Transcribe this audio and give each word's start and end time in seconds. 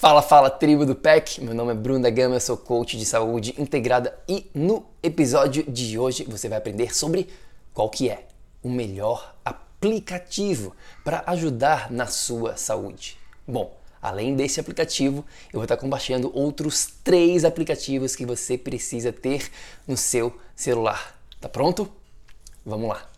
Fala, 0.00 0.22
fala, 0.22 0.48
tribo 0.48 0.86
do 0.86 0.94
PEC. 0.94 1.40
Meu 1.40 1.52
nome 1.52 1.72
é 1.72 1.74
Bruno 1.74 2.00
da 2.04 2.08
Gama, 2.08 2.38
sou 2.38 2.56
coach 2.56 2.96
de 2.96 3.04
saúde 3.04 3.52
integrada 3.58 4.16
e 4.28 4.48
no 4.54 4.86
episódio 5.02 5.64
de 5.64 5.98
hoje 5.98 6.22
você 6.22 6.48
vai 6.48 6.56
aprender 6.56 6.94
sobre 6.94 7.28
qual 7.74 7.90
que 7.90 8.08
é 8.08 8.28
o 8.62 8.68
melhor 8.68 9.34
aplicativo 9.44 10.72
para 11.02 11.24
ajudar 11.26 11.90
na 11.90 12.06
sua 12.06 12.56
saúde. 12.56 13.18
Bom, 13.44 13.76
além 14.00 14.36
desse 14.36 14.60
aplicativo, 14.60 15.26
eu 15.52 15.54
vou 15.54 15.64
estar 15.64 15.76
compartilhando 15.76 16.30
outros 16.32 16.86
três 17.02 17.44
aplicativos 17.44 18.14
que 18.14 18.24
você 18.24 18.56
precisa 18.56 19.12
ter 19.12 19.50
no 19.84 19.96
seu 19.96 20.32
celular. 20.54 21.18
Tá 21.40 21.48
pronto? 21.48 21.90
Vamos 22.64 22.88
lá. 22.88 23.17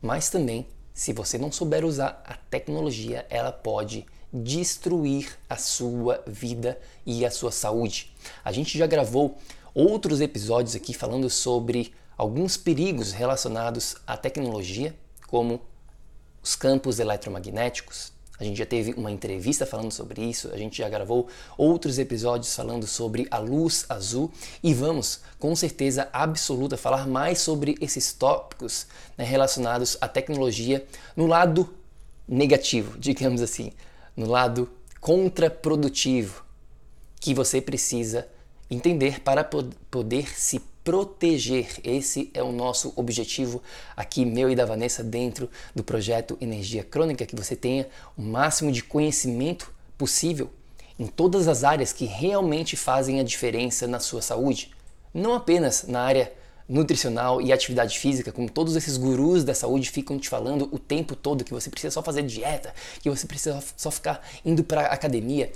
Mas 0.00 0.30
também, 0.30 0.66
se 0.92 1.12
você 1.12 1.38
não 1.38 1.52
souber 1.52 1.84
usar 1.84 2.22
a 2.26 2.34
tecnologia, 2.34 3.26
ela 3.30 3.52
pode 3.52 4.04
destruir 4.32 5.38
a 5.48 5.56
sua 5.56 6.22
vida 6.26 6.80
e 7.04 7.24
a 7.24 7.30
sua 7.30 7.52
saúde. 7.52 8.12
A 8.44 8.50
gente 8.50 8.76
já 8.76 8.86
gravou 8.86 9.38
outros 9.74 10.20
episódios 10.20 10.74
aqui 10.74 10.94
falando 10.94 11.28
sobre 11.28 11.92
alguns 12.22 12.56
perigos 12.56 13.10
relacionados 13.10 13.96
à 14.06 14.16
tecnologia, 14.16 14.94
como 15.26 15.60
os 16.40 16.54
campos 16.54 17.00
eletromagnéticos. 17.00 18.12
A 18.38 18.44
gente 18.44 18.58
já 18.58 18.64
teve 18.66 18.92
uma 18.92 19.10
entrevista 19.10 19.66
falando 19.66 19.90
sobre 19.90 20.22
isso, 20.22 20.48
a 20.52 20.56
gente 20.56 20.78
já 20.78 20.88
gravou 20.88 21.26
outros 21.58 21.98
episódios 21.98 22.54
falando 22.54 22.86
sobre 22.86 23.26
a 23.28 23.38
luz 23.38 23.84
azul 23.88 24.30
e 24.62 24.72
vamos, 24.72 25.20
com 25.36 25.54
certeza 25.56 26.08
absoluta, 26.12 26.76
falar 26.76 27.08
mais 27.08 27.40
sobre 27.40 27.76
esses 27.80 28.12
tópicos 28.12 28.86
né, 29.18 29.24
relacionados 29.24 29.98
à 30.00 30.06
tecnologia 30.06 30.86
no 31.16 31.26
lado 31.26 31.74
negativo, 32.26 32.96
digamos 33.00 33.42
assim, 33.42 33.72
no 34.16 34.26
lado 34.26 34.70
contraprodutivo, 35.00 36.44
que 37.20 37.34
você 37.34 37.60
precisa 37.60 38.28
entender 38.74 39.20
para 39.20 39.44
poder 39.44 40.38
se 40.38 40.60
proteger. 40.82 41.68
Esse 41.84 42.30
é 42.34 42.42
o 42.42 42.52
nosso 42.52 42.92
objetivo 42.96 43.62
aqui, 43.96 44.24
meu 44.24 44.50
e 44.50 44.56
da 44.56 44.64
Vanessa, 44.64 45.02
dentro 45.02 45.48
do 45.74 45.84
projeto 45.84 46.36
Energia 46.40 46.82
Crônica, 46.82 47.26
que 47.26 47.36
você 47.36 47.54
tenha 47.54 47.86
o 48.16 48.22
máximo 48.22 48.72
de 48.72 48.82
conhecimento 48.82 49.72
possível 49.96 50.50
em 50.98 51.06
todas 51.06 51.48
as 51.48 51.64
áreas 51.64 51.92
que 51.92 52.04
realmente 52.04 52.76
fazem 52.76 53.20
a 53.20 53.24
diferença 53.24 53.86
na 53.86 54.00
sua 54.00 54.22
saúde. 54.22 54.70
Não 55.12 55.34
apenas 55.34 55.84
na 55.86 56.00
área 56.00 56.32
nutricional 56.68 57.40
e 57.40 57.52
atividade 57.52 57.98
física, 57.98 58.32
como 58.32 58.48
todos 58.48 58.76
esses 58.76 58.96
gurus 58.96 59.44
da 59.44 59.54
saúde 59.54 59.90
ficam 59.90 60.18
te 60.18 60.28
falando 60.28 60.68
o 60.72 60.78
tempo 60.78 61.14
todo 61.14 61.44
que 61.44 61.52
você 61.52 61.68
precisa 61.68 61.92
só 61.92 62.02
fazer 62.02 62.22
dieta, 62.22 62.72
que 63.00 63.10
você 63.10 63.26
precisa 63.26 63.62
só 63.76 63.90
ficar 63.90 64.26
indo 64.44 64.64
para 64.64 64.86
academia 64.86 65.52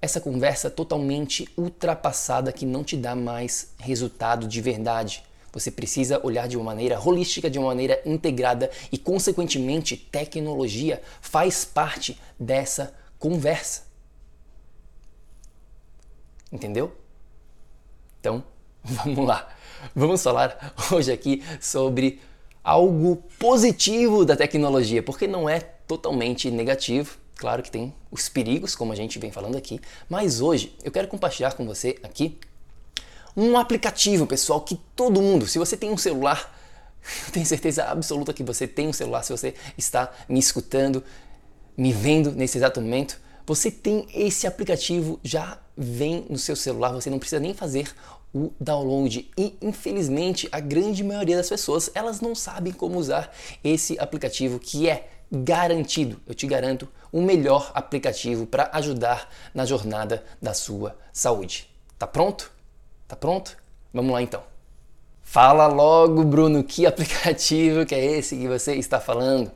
essa 0.00 0.20
conversa 0.20 0.70
totalmente 0.70 1.48
ultrapassada 1.56 2.52
que 2.52 2.64
não 2.64 2.84
te 2.84 2.96
dá 2.96 3.14
mais 3.16 3.72
resultado 3.78 4.46
de 4.46 4.60
verdade. 4.60 5.24
Você 5.52 5.70
precisa 5.70 6.24
olhar 6.24 6.46
de 6.46 6.56
uma 6.56 6.64
maneira 6.64 7.00
holística, 7.00 7.50
de 7.50 7.58
uma 7.58 7.68
maneira 7.68 8.00
integrada 8.04 8.70
e, 8.92 8.98
consequentemente, 8.98 9.96
tecnologia 9.96 11.02
faz 11.20 11.64
parte 11.64 12.18
dessa 12.38 12.94
conversa. 13.18 13.84
Entendeu? 16.52 16.92
Então, 18.20 18.44
vamos 18.84 19.26
lá. 19.26 19.48
Vamos 19.94 20.22
falar 20.22 20.74
hoje 20.92 21.10
aqui 21.10 21.42
sobre 21.60 22.20
algo 22.62 23.16
positivo 23.38 24.24
da 24.24 24.36
tecnologia, 24.36 25.02
porque 25.02 25.26
não 25.26 25.48
é 25.48 25.60
totalmente 25.60 26.50
negativo 26.50 27.18
Claro 27.38 27.62
que 27.62 27.70
tem 27.70 27.94
os 28.10 28.28
perigos, 28.28 28.74
como 28.74 28.92
a 28.92 28.96
gente 28.96 29.16
vem 29.16 29.30
falando 29.30 29.56
aqui, 29.56 29.80
mas 30.08 30.40
hoje 30.40 30.76
eu 30.82 30.90
quero 30.90 31.06
compartilhar 31.06 31.52
com 31.52 31.64
você 31.64 31.96
aqui 32.02 32.36
um 33.36 33.56
aplicativo, 33.56 34.26
pessoal, 34.26 34.60
que 34.60 34.74
todo 34.96 35.22
mundo, 35.22 35.46
se 35.46 35.56
você 35.56 35.76
tem 35.76 35.88
um 35.88 35.96
celular, 35.96 36.52
eu 37.26 37.30
tenho 37.32 37.46
certeza 37.46 37.84
absoluta 37.84 38.32
que 38.32 38.42
você 38.42 38.66
tem 38.66 38.88
um 38.88 38.92
celular, 38.92 39.22
se 39.22 39.30
você 39.30 39.54
está 39.76 40.12
me 40.28 40.40
escutando, 40.40 41.04
me 41.76 41.92
vendo 41.92 42.32
nesse 42.32 42.58
exato 42.58 42.80
momento, 42.80 43.20
você 43.46 43.70
tem 43.70 44.08
esse 44.12 44.44
aplicativo, 44.44 45.20
já 45.22 45.58
vem 45.76 46.26
no 46.28 46.36
seu 46.36 46.56
celular, 46.56 46.90
você 46.90 47.08
não 47.08 47.20
precisa 47.20 47.40
nem 47.40 47.54
fazer 47.54 47.88
o 48.34 48.50
download. 48.58 49.30
E 49.38 49.56
infelizmente, 49.62 50.48
a 50.50 50.58
grande 50.58 51.04
maioria 51.04 51.36
das 51.36 51.48
pessoas, 51.48 51.88
elas 51.94 52.20
não 52.20 52.34
sabem 52.34 52.72
como 52.72 52.98
usar 52.98 53.32
esse 53.62 53.96
aplicativo 54.00 54.58
que 54.58 54.88
é 54.88 55.17
garantido, 55.30 56.20
eu 56.26 56.34
te 56.34 56.46
garanto, 56.46 56.88
o 57.12 57.20
melhor 57.20 57.70
aplicativo 57.74 58.46
para 58.46 58.70
ajudar 58.72 59.30
na 59.54 59.64
jornada 59.64 60.24
da 60.40 60.54
sua 60.54 60.96
saúde. 61.12 61.68
Tá 61.98 62.06
pronto? 62.06 62.50
Tá 63.06 63.16
pronto? 63.16 63.56
Vamos 63.92 64.12
lá 64.12 64.22
então. 64.22 64.42
Fala 65.22 65.66
logo, 65.66 66.24
Bruno, 66.24 66.64
que 66.64 66.84
aplicativo 66.86 67.84
que 67.84 67.94
é 67.94 68.04
esse 68.04 68.36
que 68.36 68.48
você 68.48 68.74
está 68.74 68.98
falando? 68.98 69.50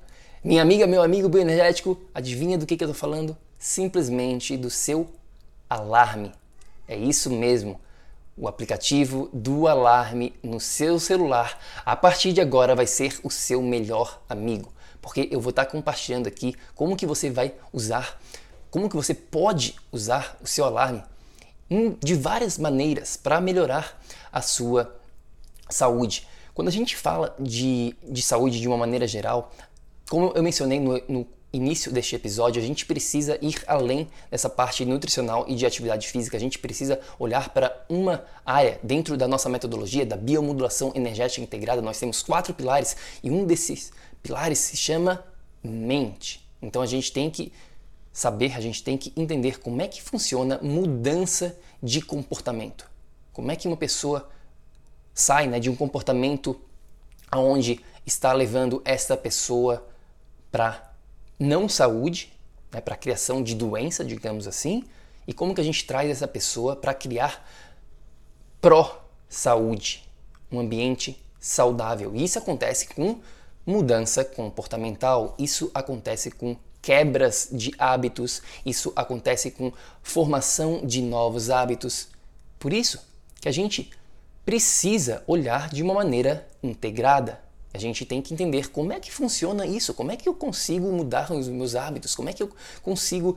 Minha 0.45 0.63
amiga, 0.63 0.87
meu 0.87 1.03
amigo 1.03 1.29
bioenergético, 1.29 1.99
adivinha 2.15 2.59
do 2.59 2.67
que, 2.67 2.77
que 2.77 2.85
eu 2.85 2.91
estou 2.91 2.99
falando? 2.99 3.37
Simplesmente 3.59 4.57
do 4.57 4.69
seu 4.69 5.09
alarme. 5.71 6.33
É 6.89 6.97
isso 6.97 7.31
mesmo. 7.31 7.81
O 8.37 8.49
aplicativo 8.49 9.31
do 9.33 9.69
alarme 9.69 10.35
no 10.43 10.59
seu 10.59 10.99
celular, 10.99 11.59
a 11.85 11.95
partir 11.95 12.33
de 12.33 12.41
agora, 12.41 12.75
vai 12.75 12.87
ser 12.87 13.21
o 13.23 13.31
seu 13.31 13.63
melhor 13.63 14.21
amigo 14.29 14.73
porque 15.03 15.29
eu 15.31 15.41
vou 15.41 15.51
estar 15.51 15.67
compartilhando 15.67 16.29
aqui 16.29 16.55
como 16.75 16.97
que 16.97 17.05
você 17.05 17.29
vai 17.29 17.53
usar, 17.73 18.19
como 18.71 18.89
que 18.89 18.97
você 18.97 19.13
pode 19.13 19.75
usar 19.91 20.39
o 20.41 20.47
seu 20.47 20.65
alarme 20.65 21.03
de 22.03 22.15
várias 22.15 22.57
maneiras 22.57 23.17
para 23.17 23.41
melhorar 23.41 24.01
a 24.31 24.41
sua 24.41 24.95
saúde. 25.69 26.27
Quando 26.55 26.69
a 26.69 26.73
gente 26.73 26.97
fala 26.97 27.35
de, 27.39 27.95
de 28.03 28.23
saúde 28.23 28.61
de 28.61 28.69
uma 28.69 28.77
maneira 28.77 29.07
geral, 29.07 29.53
como 30.09 30.33
eu 30.35 30.43
mencionei 30.43 30.79
no, 30.79 31.01
no 31.09 31.27
início 31.53 31.91
deste 31.91 32.15
episódio, 32.15 32.63
a 32.63 32.65
gente 32.65 32.87
precisa 32.87 33.39
ir 33.43 33.63
além 33.67 34.09
dessa 34.31 34.49
parte 34.49 34.85
nutricional 34.85 35.45
e 35.49 35.55
de 35.55 35.67
atividade 35.67 36.09
física. 36.09 36.37
A 36.37 36.41
gente 36.41 36.59
precisa 36.59 37.01
olhar 37.19 37.51
para 37.51 37.85
uma 37.89 38.25
área 38.45 38.79
dentro 38.83 39.17
da 39.17 39.29
nossa 39.29 39.49
metodologia 39.49 40.05
da 40.05 40.17
biomodulação 40.17 40.93
energética 40.95 41.43
integrada. 41.43 41.81
Nós 41.81 41.99
temos 41.99 42.23
quatro 42.23 42.55
pilares 42.55 42.97
e 43.23 43.31
um 43.31 43.47
desses 43.47 43.93
pilares 44.23 44.59
se 44.59 44.77
chama 44.77 45.25
mente. 45.63 46.49
Então 46.61 46.83
a 46.83 46.87
gente 46.87 47.13
tem 47.13 47.31
que 47.31 47.53
saber, 48.13 48.55
a 48.55 48.61
gente 48.61 48.83
tem 48.83 48.97
que 48.97 49.13
entender 49.17 49.59
como 49.59 49.81
é 49.81 49.89
que 49.89 50.03
funciona 50.03 50.59
mudança 50.63 51.59
de 51.83 52.01
comportamento. 52.03 52.89
Como 53.33 53.51
é 53.51 53.57
que 53.57 53.67
uma 53.67 53.77
pessoa 53.77 54.29
sai 55.15 55.47
né, 55.47 55.59
de 55.59 55.71
um 55.71 55.77
comportamento 55.77 56.61
onde 57.35 57.81
está 58.05 58.33
levando 58.33 58.83
essa 58.85 59.17
pessoa 59.17 59.87
para 60.51 60.93
não 61.39 61.69
saúde, 61.69 62.33
né, 62.71 62.81
para 62.81 62.97
criação 62.97 63.43
de 63.43 63.55
doença, 63.55 64.05
digamos 64.05 64.47
assim, 64.47 64.85
e 65.27 65.33
como 65.33 65.55
que 65.55 65.61
a 65.61 65.65
gente 65.65 65.87
traz 65.87 66.11
essa 66.11 66.29
pessoa 66.29 66.77
para 66.77 66.93
criar 66.93 67.49
pró-saúde, 68.61 70.09
um 70.51 70.61
ambiente 70.61 71.21
saudável. 71.41 72.15
E 72.15 72.25
isso 72.25 72.39
acontece 72.39 72.89
com 72.89 73.21
mudança 73.67 74.25
comportamental, 74.25 75.35
isso 75.39 75.71
acontece 75.75 76.31
com 76.31 76.57
quebras 76.81 77.49
de 77.53 77.73
hábitos, 77.79 78.43
isso 78.67 78.93
acontece 78.97 79.51
com 79.51 79.73
formação 80.03 80.85
de 80.85 81.01
novos 81.01 81.49
hábitos. 81.49 82.09
Por 82.59 82.73
isso 82.73 83.01
que 83.41 83.49
a 83.49 83.53
gente 83.53 83.91
precisa 84.45 85.23
olhar 85.27 85.69
de 85.69 85.83
uma 85.83 85.95
maneira 85.95 86.47
integrada. 86.63 87.41
A 87.73 87.79
gente 87.79 88.05
tem 88.05 88.21
que 88.21 88.35
entender 88.35 88.71
como 88.71 88.93
é 88.93 89.01
que 89.01 89.11
funciona 89.11 89.65
isso, 89.65 89.95
como 89.95 90.11
é 90.11 90.17
que 90.17 90.29
eu 90.29 90.35
consigo 90.35 90.91
mudar 90.93 91.33
os 91.33 91.49
meus 91.49 91.75
hábitos, 91.75 92.15
como 92.15 92.29
é 92.29 92.33
que 92.33 92.43
eu 92.43 92.51
consigo 92.83 93.37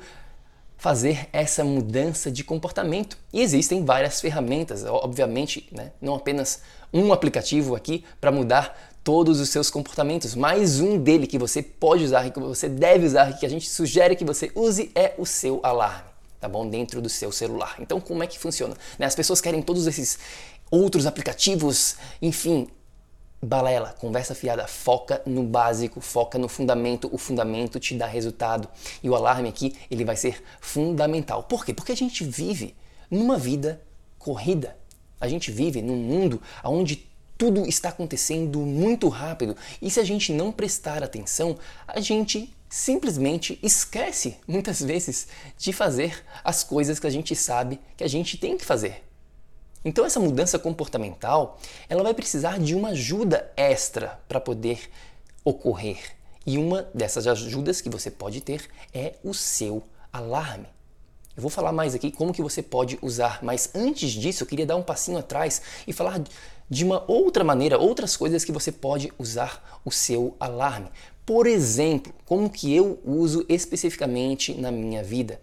fazer 0.77 1.29
essa 1.31 1.63
mudança 1.63 2.29
de 2.29 2.43
comportamento. 2.43 3.17
E 3.31 3.41
existem 3.41 3.85
várias 3.85 4.19
ferramentas, 4.19 4.83
obviamente, 4.83 5.69
né? 5.71 5.91
não 6.01 6.15
apenas 6.15 6.61
um 6.93 7.13
aplicativo 7.13 7.75
aqui 7.75 8.03
para 8.19 8.31
mudar 8.31 8.94
todos 9.05 9.39
os 9.39 9.49
seus 9.49 9.69
comportamentos. 9.69 10.33
Mais 10.33 10.79
um 10.79 10.97
dele 10.97 11.27
que 11.27 11.37
você 11.37 11.61
pode 11.61 12.03
usar 12.03 12.27
que 12.31 12.39
você 12.39 12.67
deve 12.67 13.05
usar 13.05 13.37
que 13.37 13.45
a 13.45 13.49
gente 13.49 13.69
sugere 13.69 14.15
que 14.15 14.25
você 14.25 14.51
use 14.55 14.91
é 14.95 15.13
o 15.19 15.27
seu 15.27 15.59
alarme, 15.61 16.09
tá 16.41 16.49
bom? 16.49 16.67
Dentro 16.67 16.99
do 16.99 17.07
seu 17.07 17.31
celular. 17.31 17.75
Então, 17.79 18.01
como 18.01 18.23
é 18.23 18.27
que 18.27 18.39
funciona? 18.39 18.75
Né? 18.97 19.05
As 19.05 19.13
pessoas 19.13 19.39
querem 19.39 19.61
todos 19.61 19.85
esses 19.85 20.17
outros 20.71 21.05
aplicativos, 21.05 21.97
enfim, 22.19 22.67
balela, 23.39 23.95
conversa 23.99 24.33
fiada, 24.33 24.65
foca 24.65 25.21
no 25.23 25.43
básico, 25.43 26.01
foca 26.01 26.39
no 26.39 26.49
fundamento, 26.49 27.07
o 27.13 27.19
fundamento 27.19 27.79
te 27.79 27.93
dá 27.93 28.07
resultado. 28.07 28.67
E 29.03 29.09
o 29.09 29.13
alarme 29.13 29.47
aqui, 29.47 29.75
ele 29.91 30.03
vai 30.03 30.15
ser 30.15 30.43
fundamental. 30.59 31.43
Por 31.43 31.63
quê? 31.63 31.75
Porque 31.75 31.91
a 31.91 31.97
gente 31.97 32.23
vive 32.23 32.75
numa 33.11 33.37
vida 33.37 33.79
corrida. 34.17 34.75
A 35.21 35.27
gente 35.27 35.51
vive 35.51 35.79
num 35.83 35.95
mundo 35.95 36.41
onde 36.63 37.07
tudo 37.37 37.67
está 37.67 37.89
acontecendo 37.89 38.59
muito 38.59 39.09
rápido 39.09 39.55
e 39.81 39.89
se 39.89 39.99
a 39.99 40.03
gente 40.03 40.31
não 40.31 40.51
prestar 40.51 41.03
atenção, 41.03 41.57
a 41.87 41.99
gente 41.99 42.53
simplesmente 42.69 43.59
esquece 43.61 44.37
muitas 44.47 44.81
vezes 44.81 45.27
de 45.57 45.71
fazer 45.71 46.23
as 46.43 46.63
coisas 46.63 46.99
que 46.99 47.07
a 47.07 47.09
gente 47.09 47.35
sabe 47.35 47.79
que 47.95 48.03
a 48.03 48.09
gente 48.09 48.37
tem 48.37 48.57
que 48.57 48.65
fazer. 48.65 49.03
Então 49.83 50.03
essa 50.03 50.19
mudança 50.19 50.57
comportamental, 50.57 51.59
ela 51.87 52.03
vai 52.03 52.13
precisar 52.13 52.57
de 52.57 52.73
uma 52.73 52.89
ajuda 52.89 53.51
extra 53.55 54.19
para 54.27 54.41
poder 54.41 54.89
ocorrer. 55.43 56.15
E 56.45 56.57
uma 56.57 56.89
dessas 56.93 57.27
ajudas 57.27 57.81
que 57.81 57.89
você 57.89 58.09
pode 58.09 58.41
ter 58.41 58.67
é 58.93 59.15
o 59.23 59.33
seu 59.33 59.83
alarme. 60.11 60.67
Eu 61.35 61.41
vou 61.41 61.51
falar 61.51 61.73
mais 61.73 61.93
aqui 61.93 62.11
como 62.11 62.33
que 62.33 62.41
você 62.41 62.63
pode 62.63 62.97
usar, 63.01 63.39
mas 63.43 63.69
antes 63.75 64.11
disso 64.11 64.43
eu 64.43 64.47
queria 64.47 64.65
dar 64.65 64.77
um 64.77 64.83
passinho 64.83 65.17
atrás 65.17 65.61
e 65.85 65.91
falar 65.91 66.21
de 66.69 66.83
uma 66.83 67.03
outra 67.07 67.43
maneira, 67.43 67.77
outras 67.77 68.17
coisas 68.17 68.43
que 68.43 68.51
você 68.51 68.71
pode 68.71 69.11
usar 69.17 69.81
o 69.85 69.91
seu 69.91 70.35
alarme. 70.39 70.89
Por 71.25 71.47
exemplo, 71.47 72.13
como 72.25 72.49
que 72.49 72.73
eu 72.73 72.99
uso 73.03 73.45
especificamente 73.49 74.53
na 74.53 74.71
minha 74.71 75.03
vida? 75.03 75.39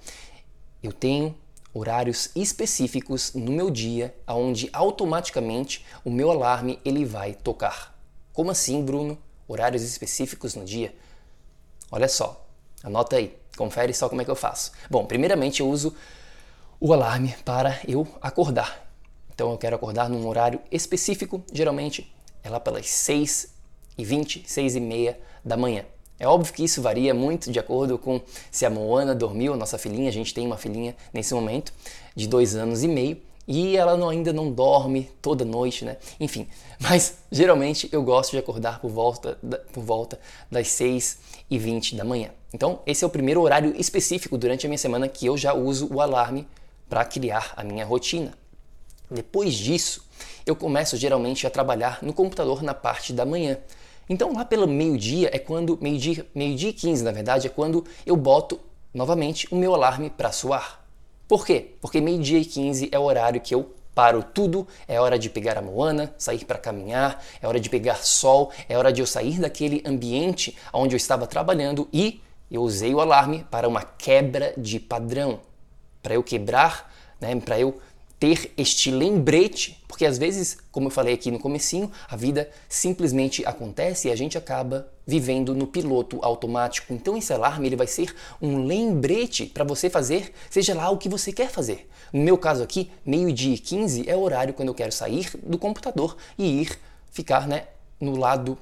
Eu 0.83 0.93
tenho 0.93 1.35
horários 1.75 2.31
específicos 2.37 3.33
no 3.35 3.53
meu 3.53 3.71
dia 3.71 4.15
onde 4.29 4.69
automaticamente 4.73 5.85
o 6.05 6.11
meu 6.11 6.31
alarme 6.31 6.79
ele 6.85 7.05
vai 7.05 7.35
tocar. 7.35 7.97
Como 8.33 8.51
assim, 8.51 8.85
Bruno? 8.85 9.19
Horários 9.49 9.83
específicos 9.83 10.55
no 10.55 10.65
dia? 10.65 10.95
Olha 11.91 12.09
só, 12.09 12.47
anota 12.83 13.17
aí, 13.17 13.37
confere 13.57 13.93
só 13.93 14.09
como 14.09 14.23
é 14.23 14.25
que 14.25 14.31
eu 14.31 14.37
faço. 14.37 14.73
Bom, 14.91 15.05
primeiramente 15.05 15.61
eu 15.61 15.69
uso 15.69 15.95
o 16.81 16.93
alarme 16.93 17.35
para 17.45 17.81
eu 17.87 18.07
acordar. 18.21 18.92
Então 19.35 19.51
eu 19.51 19.59
quero 19.59 19.77
acordar 19.77 20.09
num 20.09 20.27
horário 20.27 20.61
específico, 20.71 21.43
geralmente 21.53 22.13
é 22.43 22.51
lá 22.51 22.61
pelas 22.61 22.89
6 22.89 23.49
e 23.97 24.05
20, 24.05 24.45
6 24.47 24.77
e 24.77 24.81
meia 24.81 25.19
da 25.45 25.57
manhã. 25.57 25.85
É 26.19 26.27
óbvio 26.27 26.53
que 26.53 26.63
isso 26.63 26.81
varia 26.81 27.13
muito 27.13 27.51
de 27.51 27.59
acordo 27.59 27.99
com 27.99 28.21
se 28.51 28.65
a 28.65 28.71
Moana 28.71 29.15
dormiu, 29.15 29.57
nossa 29.57 29.77
filhinha, 29.77 30.09
a 30.09 30.13
gente 30.13 30.33
tem 30.33 30.47
uma 30.47 30.57
filhinha 30.57 30.95
nesse 31.13 31.35
momento 31.35 31.73
de 32.15 32.29
dois 32.29 32.55
anos 32.55 32.83
e 32.85 32.89
meio 32.89 33.19
e 33.47 33.77
ela 33.77 33.97
não, 33.97 34.09
ainda 34.09 34.33
não 34.33 34.53
dorme 34.53 35.11
toda 35.21 35.45
noite, 35.45 35.85
né? 35.85 35.97
Enfim, 36.21 36.47
mas 36.79 37.19
geralmente 37.31 37.89
eu 37.91 38.03
gosto 38.03 38.33
de 38.33 38.39
acordar 38.39 38.81
por 38.81 38.91
volta, 38.91 39.39
por 39.73 39.83
volta 39.83 40.21
das 40.51 40.69
6 40.69 41.19
e 41.51 41.59
20 41.59 41.97
da 41.97 42.05
manhã. 42.05 42.31
Então, 42.55 42.81
esse 42.87 43.03
é 43.03 43.07
o 43.07 43.11
primeiro 43.11 43.41
horário 43.41 43.75
específico 43.77 44.39
durante 44.39 44.67
a 44.67 44.69
minha 44.69 44.79
semana 44.79 45.09
que 45.09 45.27
eu 45.27 45.37
já 45.37 45.53
uso 45.55 45.93
o 45.93 46.01
alarme 46.01 46.47
para 46.89 47.05
criar 47.05 47.53
a 47.57 47.65
minha 47.65 47.85
rotina. 47.85 48.33
Depois 49.13 49.55
disso, 49.55 50.05
eu 50.47 50.57
começo 50.57 50.97
geralmente 50.97 51.47
a 51.47 51.51
trabalhar 51.51 51.99
no 52.03 52.13
computador 52.13 52.63
na 52.63 52.75
parte 52.75 53.13
da 53.13 53.25
manhã. 53.25 53.59
Então 54.09 54.33
lá 54.35 54.45
pelo 54.45 54.67
meio-dia 54.67 55.31
é 55.33 55.39
quando, 55.39 55.79
meio-dia 55.81 56.27
meio 56.35 56.57
dia 56.57 56.71
e 56.71 56.73
15 56.73 57.05
na 57.05 57.13
verdade, 57.13 57.47
é 57.47 57.51
quando 57.51 57.85
eu 58.05 58.17
boto 58.17 58.59
novamente 58.93 59.47
o 59.51 59.57
meu 59.57 59.75
alarme 59.75 60.11
para 60.11 60.33
soar. 60.33 60.85
Por 61.29 61.47
quê? 61.47 61.75
Porque 61.81 62.01
meio-dia 62.01 62.39
e 62.39 62.45
15 62.45 62.89
é 62.91 62.99
o 62.99 63.03
horário 63.03 63.41
que 63.41 63.55
eu 63.55 63.75
paro 63.95 64.23
tudo, 64.23 64.67
é 64.89 65.01
hora 65.01 65.19
de 65.19 65.29
pegar 65.29 65.59
a 65.59 65.63
Moana, 65.63 66.15
sair 66.19 66.45
para 66.45 66.59
caminhar, 66.59 67.23
é 67.41 67.47
hora 67.47 67.61
de 67.61 67.69
pegar 67.69 67.97
sol, 67.97 68.51
é 68.69 68.77
hora 68.77 68.93
de 68.93 69.01
eu 69.01 69.07
sair 69.07 69.39
daquele 69.39 69.83
ambiente 69.87 70.57
onde 70.73 70.95
eu 70.95 70.97
estava 70.97 71.27
trabalhando 71.27 71.89
e 71.93 72.21
eu 72.51 72.63
usei 72.63 72.95
o 72.95 73.01
alarme 73.01 73.47
para 73.51 73.69
uma 73.69 73.83
quebra 73.83 74.53
de 74.57 74.79
padrão, 74.81 75.41
para 76.03 76.15
eu 76.15 76.23
quebrar, 76.23 76.93
né, 77.21 77.35
para 77.37 77.59
eu 77.59 77.81
ter 78.23 78.53
este 78.57 78.89
lembrete, 78.89 79.83
porque 79.89 80.07
às 80.07 80.17
vezes, 80.17 80.57
como 80.71 80.87
eu 80.87 80.93
falei 80.93 81.13
aqui 81.13 81.29
no 81.29 81.41
comecinho, 81.41 81.91
a 82.09 82.15
vida 82.15 82.49
simplesmente 82.69 83.45
acontece 83.45 84.07
e 84.07 84.13
a 84.13 84.17
gente 84.17 84.39
acaba 84.39 84.87
vivendo 85.05 85.57
no 85.57 85.67
piloto 85.67 86.21
automático. 86.23 86.95
Então 86.95 87.17
esse 87.17 87.33
alarme 87.33 87.67
ele 87.67 87.75
vai 87.75 87.89
ser 87.89 88.15
um 88.41 88.65
lembrete 88.65 89.47
para 89.47 89.65
você 89.65 89.91
fazer, 89.91 90.33
seja 90.49 90.73
lá 90.73 90.89
o 90.89 90.99
que 90.99 91.09
você 91.09 91.33
quer 91.33 91.51
fazer. 91.51 91.91
No 92.13 92.23
meu 92.23 92.39
caso 92.39 92.63
aqui, 92.63 92.93
meio-dia 93.05 93.57
e 93.57 93.59
15 93.59 94.09
é 94.09 94.15
o 94.15 94.21
horário 94.21 94.55
quando 94.55 94.69
eu 94.69 94.75
quero 94.75 94.93
sair 94.93 95.29
do 95.43 95.59
computador 95.59 96.17
e 96.39 96.61
ir 96.61 96.79
ficar, 97.11 97.49
né, 97.49 97.65
no 98.01 98.15
lado 98.17 98.57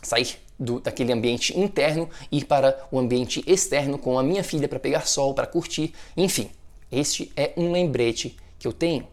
sair 0.00 0.38
do, 0.58 0.80
daquele 0.80 1.12
ambiente 1.12 1.54
interno 1.60 2.08
ir 2.32 2.46
para 2.46 2.88
o 2.90 2.98
ambiente 2.98 3.44
externo 3.46 3.98
com 3.98 4.18
a 4.18 4.22
minha 4.22 4.42
filha 4.42 4.66
para 4.66 4.80
pegar 4.80 5.06
sol, 5.06 5.34
para 5.34 5.46
curtir, 5.46 5.92
enfim. 6.16 6.48
Este 6.90 7.30
é 7.36 7.52
um 7.58 7.72
lembrete 7.72 8.38
que 8.66 8.66
eu 8.66 8.72
tenho. 8.72 9.06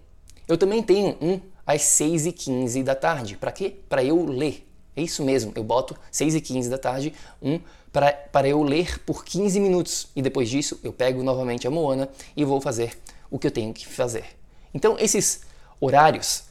Eu 0.48 0.58
também 0.58 0.82
tenho 0.82 1.16
um 1.22 1.40
às 1.66 1.82
6 1.84 2.26
e 2.26 2.32
15 2.32 2.82
da 2.84 2.96
tarde. 2.96 3.38
Para 3.38 3.52
quê? 3.52 3.76
Para 3.88 4.04
eu 4.04 4.26
ler. 4.26 4.68
É 4.96 5.02
isso 5.02 5.24
mesmo, 5.24 5.52
eu 5.56 5.64
boto 5.64 5.96
6 6.12 6.36
e 6.36 6.42
15 6.42 6.70
da 6.70 6.78
tarde, 6.78 7.16
um 7.42 7.60
para 7.92 8.48
eu 8.48 8.62
ler 8.62 9.00
por 9.00 9.26
15 9.26 9.60
minutos. 9.60 10.08
E 10.16 10.22
depois 10.22 10.48
disso, 10.50 10.80
eu 10.84 10.94
pego 10.94 11.24
novamente 11.24 11.66
a 11.68 11.72
Moana 11.72 12.08
e 12.36 12.46
vou 12.46 12.62
fazer 12.62 12.96
o 13.30 13.40
que 13.40 13.48
eu 13.48 13.52
tenho 13.52 13.74
que 13.74 13.88
fazer. 13.88 14.26
Então, 14.74 14.98
esses 15.00 15.42
horários 15.80 16.44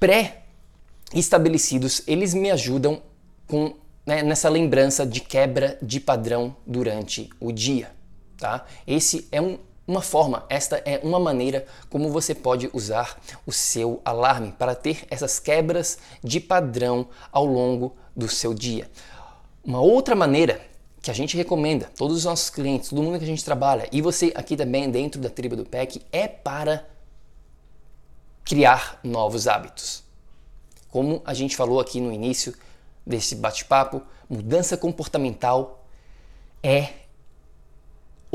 pré-estabelecidos, 0.00 2.02
eles 2.06 2.32
me 2.32 2.50
ajudam 2.50 3.02
com 3.46 3.74
né, 4.06 4.22
nessa 4.22 4.48
lembrança 4.48 5.04
de 5.06 5.20
quebra 5.20 5.78
de 5.82 6.00
padrão 6.00 6.56
durante 6.66 7.28
o 7.40 7.52
dia. 7.52 7.90
Tá? 8.38 8.64
Esse 8.86 9.28
é 9.30 9.40
um 9.40 9.58
uma 9.86 10.02
forma, 10.02 10.44
esta 10.48 10.82
é 10.84 11.00
uma 11.04 11.20
maneira 11.20 11.64
como 11.88 12.10
você 12.10 12.34
pode 12.34 12.68
usar 12.72 13.20
o 13.46 13.52
seu 13.52 14.00
alarme 14.04 14.52
para 14.52 14.74
ter 14.74 15.06
essas 15.08 15.38
quebras 15.38 15.98
de 16.24 16.40
padrão 16.40 17.06
ao 17.30 17.46
longo 17.46 17.96
do 18.14 18.28
seu 18.28 18.52
dia. 18.52 18.90
Uma 19.64 19.80
outra 19.80 20.16
maneira 20.16 20.60
que 21.00 21.10
a 21.10 21.14
gente 21.14 21.36
recomenda, 21.36 21.88
todos 21.96 22.16
os 22.16 22.24
nossos 22.24 22.50
clientes, 22.50 22.88
todo 22.88 23.00
mundo 23.00 23.18
que 23.18 23.24
a 23.24 23.28
gente 23.28 23.44
trabalha, 23.44 23.88
e 23.92 24.02
você 24.02 24.32
aqui 24.34 24.56
também 24.56 24.90
dentro 24.90 25.20
da 25.20 25.30
tribo 25.30 25.54
do 25.54 25.64
PEC, 25.64 26.02
é 26.10 26.26
para 26.26 26.84
criar 28.44 28.98
novos 29.04 29.46
hábitos. 29.46 30.02
Como 30.90 31.22
a 31.24 31.32
gente 31.32 31.54
falou 31.54 31.78
aqui 31.78 32.00
no 32.00 32.12
início 32.12 32.54
desse 33.06 33.36
bate-papo, 33.36 34.02
mudança 34.28 34.76
comportamental 34.76 35.86
é 36.60 36.88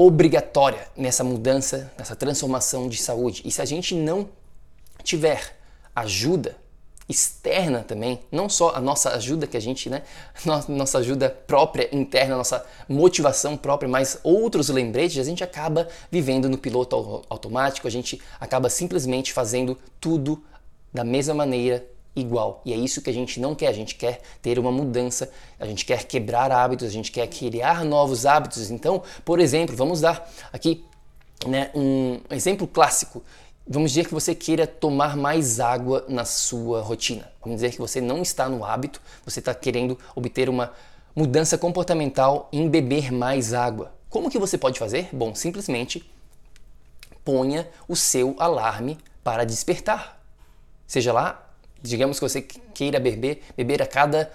obrigatória 0.05 0.87
nessa 0.97 1.23
mudança, 1.23 1.91
nessa 1.97 2.15
transformação 2.15 2.89
de 2.89 2.97
saúde. 2.97 3.43
E 3.45 3.51
se 3.51 3.61
a 3.61 3.65
gente 3.65 3.93
não 3.93 4.29
tiver 5.03 5.55
ajuda 5.95 6.55
externa 7.07 7.83
também, 7.83 8.21
não 8.31 8.47
só 8.47 8.73
a 8.73 8.79
nossa 8.79 9.11
ajuda 9.11 9.45
que 9.45 9.57
a 9.57 9.59
gente, 9.59 9.89
né, 9.89 10.03
nossa 10.67 10.97
ajuda 10.97 11.29
própria 11.29 11.93
interna, 11.93 12.37
nossa 12.37 12.65
motivação 12.87 13.57
própria, 13.57 13.89
mas 13.89 14.17
outros 14.23 14.69
lembretes, 14.69 15.19
a 15.19 15.23
gente 15.23 15.43
acaba 15.43 15.87
vivendo 16.09 16.49
no 16.49 16.57
piloto 16.57 17.23
automático, 17.29 17.87
a 17.87 17.91
gente 17.91 18.19
acaba 18.39 18.69
simplesmente 18.69 19.33
fazendo 19.33 19.77
tudo 19.99 20.41
da 20.93 21.03
mesma 21.03 21.33
maneira 21.33 21.85
igual. 22.15 22.61
E 22.65 22.73
é 22.73 22.75
isso 22.75 23.01
que 23.01 23.09
a 23.09 23.13
gente 23.13 23.39
não 23.39 23.55
quer. 23.55 23.67
A 23.67 23.73
gente 23.73 23.95
quer 23.95 24.21
ter 24.41 24.59
uma 24.59 24.71
mudança, 24.71 25.31
a 25.59 25.65
gente 25.65 25.85
quer 25.85 26.03
quebrar 26.03 26.51
hábitos, 26.51 26.87
a 26.87 26.91
gente 26.91 27.11
quer 27.11 27.27
criar 27.27 27.83
novos 27.85 28.25
hábitos. 28.25 28.69
Então, 28.69 29.01
por 29.23 29.39
exemplo, 29.39 29.75
vamos 29.75 30.01
dar 30.01 30.29
aqui 30.51 30.83
né, 31.47 31.71
um 31.73 32.19
exemplo 32.29 32.67
clássico. 32.67 33.23
Vamos 33.67 33.91
dizer 33.91 34.07
que 34.07 34.13
você 34.13 34.35
queira 34.35 34.67
tomar 34.67 35.15
mais 35.15 35.59
água 35.59 36.03
na 36.09 36.25
sua 36.25 36.81
rotina. 36.81 37.31
Vamos 37.41 37.61
dizer 37.61 37.71
que 37.71 37.77
você 37.77 38.01
não 38.01 38.21
está 38.21 38.49
no 38.49 38.65
hábito, 38.65 39.01
você 39.23 39.39
está 39.39 39.53
querendo 39.53 39.97
obter 40.15 40.49
uma 40.49 40.73
mudança 41.15 41.57
comportamental 41.57 42.49
em 42.51 42.67
beber 42.67 43.11
mais 43.11 43.53
água. 43.53 43.93
Como 44.09 44.29
que 44.29 44.39
você 44.39 44.57
pode 44.57 44.77
fazer? 44.77 45.09
Bom, 45.13 45.33
simplesmente 45.33 46.09
ponha 47.23 47.69
o 47.87 47.95
seu 47.95 48.35
alarme 48.39 48.97
para 49.23 49.45
despertar. 49.45 50.19
Seja 50.87 51.13
lá 51.13 51.50
digamos 51.81 52.19
que 52.19 52.27
você 52.27 52.41
queira 52.41 52.99
beber, 52.99 53.43
beber 53.55 53.81
a 53.81 53.87
cada 53.87 54.31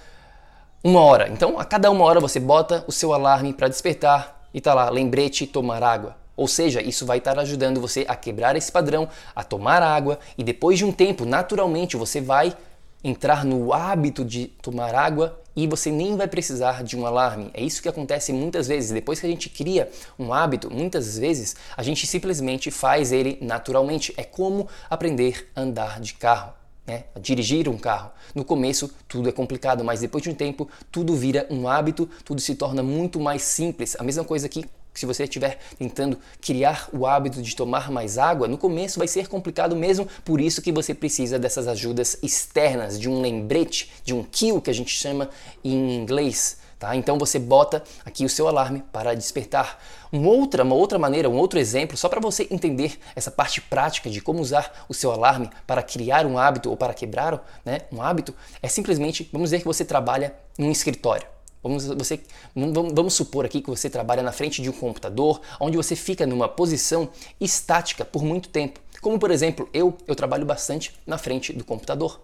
uma 0.83 1.01
hora. 1.01 1.29
Então, 1.29 1.59
a 1.59 1.65
cada 1.65 1.91
uma 1.91 2.05
hora 2.05 2.21
você 2.21 2.39
bota 2.39 2.85
o 2.87 2.93
seu 2.93 3.13
alarme 3.13 3.53
para 3.53 3.69
despertar 3.69 4.49
e 4.53 4.61
tá 4.61 4.73
lá, 4.73 4.89
lembrete, 4.89 5.47
tomar 5.47 5.83
água. 5.83 6.17
Ou 6.37 6.47
seja, 6.47 6.83
isso 6.83 7.07
vai 7.07 7.19
estar 7.19 7.39
ajudando 7.39 7.81
você 7.81 8.05
a 8.07 8.15
quebrar 8.15 8.57
esse 8.57 8.71
padrão, 8.71 9.09
a 9.35 9.43
tomar 9.43 9.83
água 9.83 10.19
e 10.37 10.45
depois 10.45 10.79
de 10.79 10.85
um 10.85 10.93
tempo, 10.93 11.25
naturalmente, 11.25 11.97
você 11.97 12.21
vai 12.21 12.57
entrar 13.03 13.45
no 13.45 13.73
hábito 13.73 14.25
de 14.25 14.47
tomar 14.47 14.95
água 14.95 15.41
e 15.55 15.67
você 15.67 15.91
nem 15.91 16.17
vai 16.17 16.29
precisar 16.29 16.85
de 16.85 16.97
um 16.97 17.07
alarme. 17.07 17.51
É 17.55 17.63
isso 17.63 17.81
que 17.81 17.89
acontece 17.89 18.33
muitas 18.33 18.69
vezes. 18.69 18.91
Depois 18.91 19.19
que 19.19 19.27
a 19.27 19.31
gente 19.31 19.49
cria 19.49 19.91
um 20.19 20.33
hábito, 20.33 20.71
muitas 20.71 21.19
vezes 21.19 21.57
a 21.75 21.83
gente 21.83 22.07
simplesmente 22.07 22.71
faz 22.71 23.13
ele 23.13 23.39
naturalmente. 23.41 24.13
É 24.19 24.25
como 24.25 24.69
aprender 24.91 25.51
a 25.57 25.63
andar 25.63 26.01
de 26.01 26.15
carro 26.15 26.53
né, 26.87 27.05
dirigir 27.21 27.69
um 27.69 27.77
carro. 27.77 28.11
No 28.35 28.45
começo 28.45 28.91
tudo 29.09 29.29
é 29.29 29.33
complicado, 29.33 29.85
mas 29.85 30.01
depois 30.01 30.23
de 30.23 30.31
um 30.31 30.35
tempo 30.35 30.69
tudo 30.91 31.15
vira 31.15 31.47
um 31.51 31.69
hábito, 31.69 32.09
tudo 32.25 32.41
se 32.41 32.55
torna 32.55 32.83
muito 32.83 33.19
mais 33.19 33.43
simples. 33.43 33.97
A 33.99 34.03
mesma 34.03 34.25
coisa 34.25 34.49
que 34.49 34.65
se 34.95 35.05
você 35.05 35.25
estiver 35.25 35.59
tentando 35.79 36.19
criar 36.41 36.89
o 36.93 37.07
hábito 37.07 37.43
de 37.43 37.55
tomar 37.55 37.91
mais 37.91 38.17
água, 38.17 38.49
no 38.49 38.57
começo 38.57 38.99
vai 38.99 39.07
ser 39.07 39.29
complicado 39.29 39.77
mesmo, 39.77 40.09
por 40.25 40.41
isso 40.41 40.63
que 40.63 40.73
você 40.73 40.95
precisa 40.95 41.39
dessas 41.39 41.69
ajudas 41.69 42.19
externas, 42.23 42.99
de 42.99 43.09
um 43.09 43.21
lembrete, 43.21 43.93
de 44.05 44.15
um 44.15 44.25
cue 44.25 44.61
que 44.63 44.71
a 44.71 44.75
gente 44.75 44.91
chama 44.91 45.29
em 45.63 45.97
inglês. 45.97 46.59
Tá? 46.79 46.95
Então 46.95 47.19
você 47.19 47.39
bota 47.39 47.83
aqui 48.05 48.25
o 48.25 48.29
seu 48.29 48.47
alarme 48.49 48.83
para 48.93 49.15
despertar. 49.15 49.83
Uma 50.13 50.29
outra, 50.29 50.63
uma 50.63 50.75
outra 50.75 50.99
maneira, 50.99 51.29
um 51.29 51.37
outro 51.37 51.59
exemplo, 51.59 51.97
só 51.97 52.07
para 52.07 52.21
você 52.21 52.47
entender 52.51 52.99
essa 53.15 53.31
parte 53.31 53.63
prática 53.63 54.11
de 54.11 54.21
como 54.21 54.41
usar 54.41 54.85
o 54.87 54.93
seu 54.93 55.11
alarme 55.11 55.49
para 55.67 55.83
criar 55.83 56.27
um 56.27 56.39
hábito 56.39 56.69
ou 56.69 56.77
para 56.77 56.93
quebrar 56.93 57.43
né, 57.65 57.81
um 57.91 58.03
hábito, 58.03 58.35
é 58.61 58.69
simplesmente, 58.69 59.27
vamos 59.33 59.47
dizer 59.49 59.61
que 59.61 59.65
você 59.65 59.87
trabalha 59.87 60.35
em 60.59 60.65
um 60.65 60.71
escritório. 60.71 61.27
Vamos, 61.63 61.87
você, 61.87 62.21
vamos, 62.55 62.93
vamos 62.93 63.15
supor 63.15 63.47
aqui 63.47 63.63
que 63.63 63.71
você 63.71 63.89
trabalha 63.89 64.23
na 64.23 64.31
frente 64.31 64.61
de 64.61 64.69
um 64.69 64.73
computador, 64.73 65.41
onde 65.59 65.79
você 65.79 65.97
fica 65.97 66.27
numa 66.27 66.49
posição 66.49 67.09
estática 67.41 68.05
por 68.05 68.23
muito 68.23 68.51
tempo. 68.51 68.79
Como 69.01 69.19
por 69.19 69.31
exemplo, 69.31 69.69
eu, 69.73 69.97
eu 70.07 70.15
trabalho 70.15 70.45
bastante 70.45 70.95
na 71.07 71.17
frente 71.17 71.53
do 71.55 71.65
computador, 71.65 72.21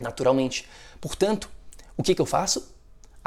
naturalmente. 0.00 0.66
Portanto, 1.00 1.48
o 1.96 2.02
que, 2.02 2.14
que 2.14 2.20
eu 2.20 2.26
faço? 2.26 2.75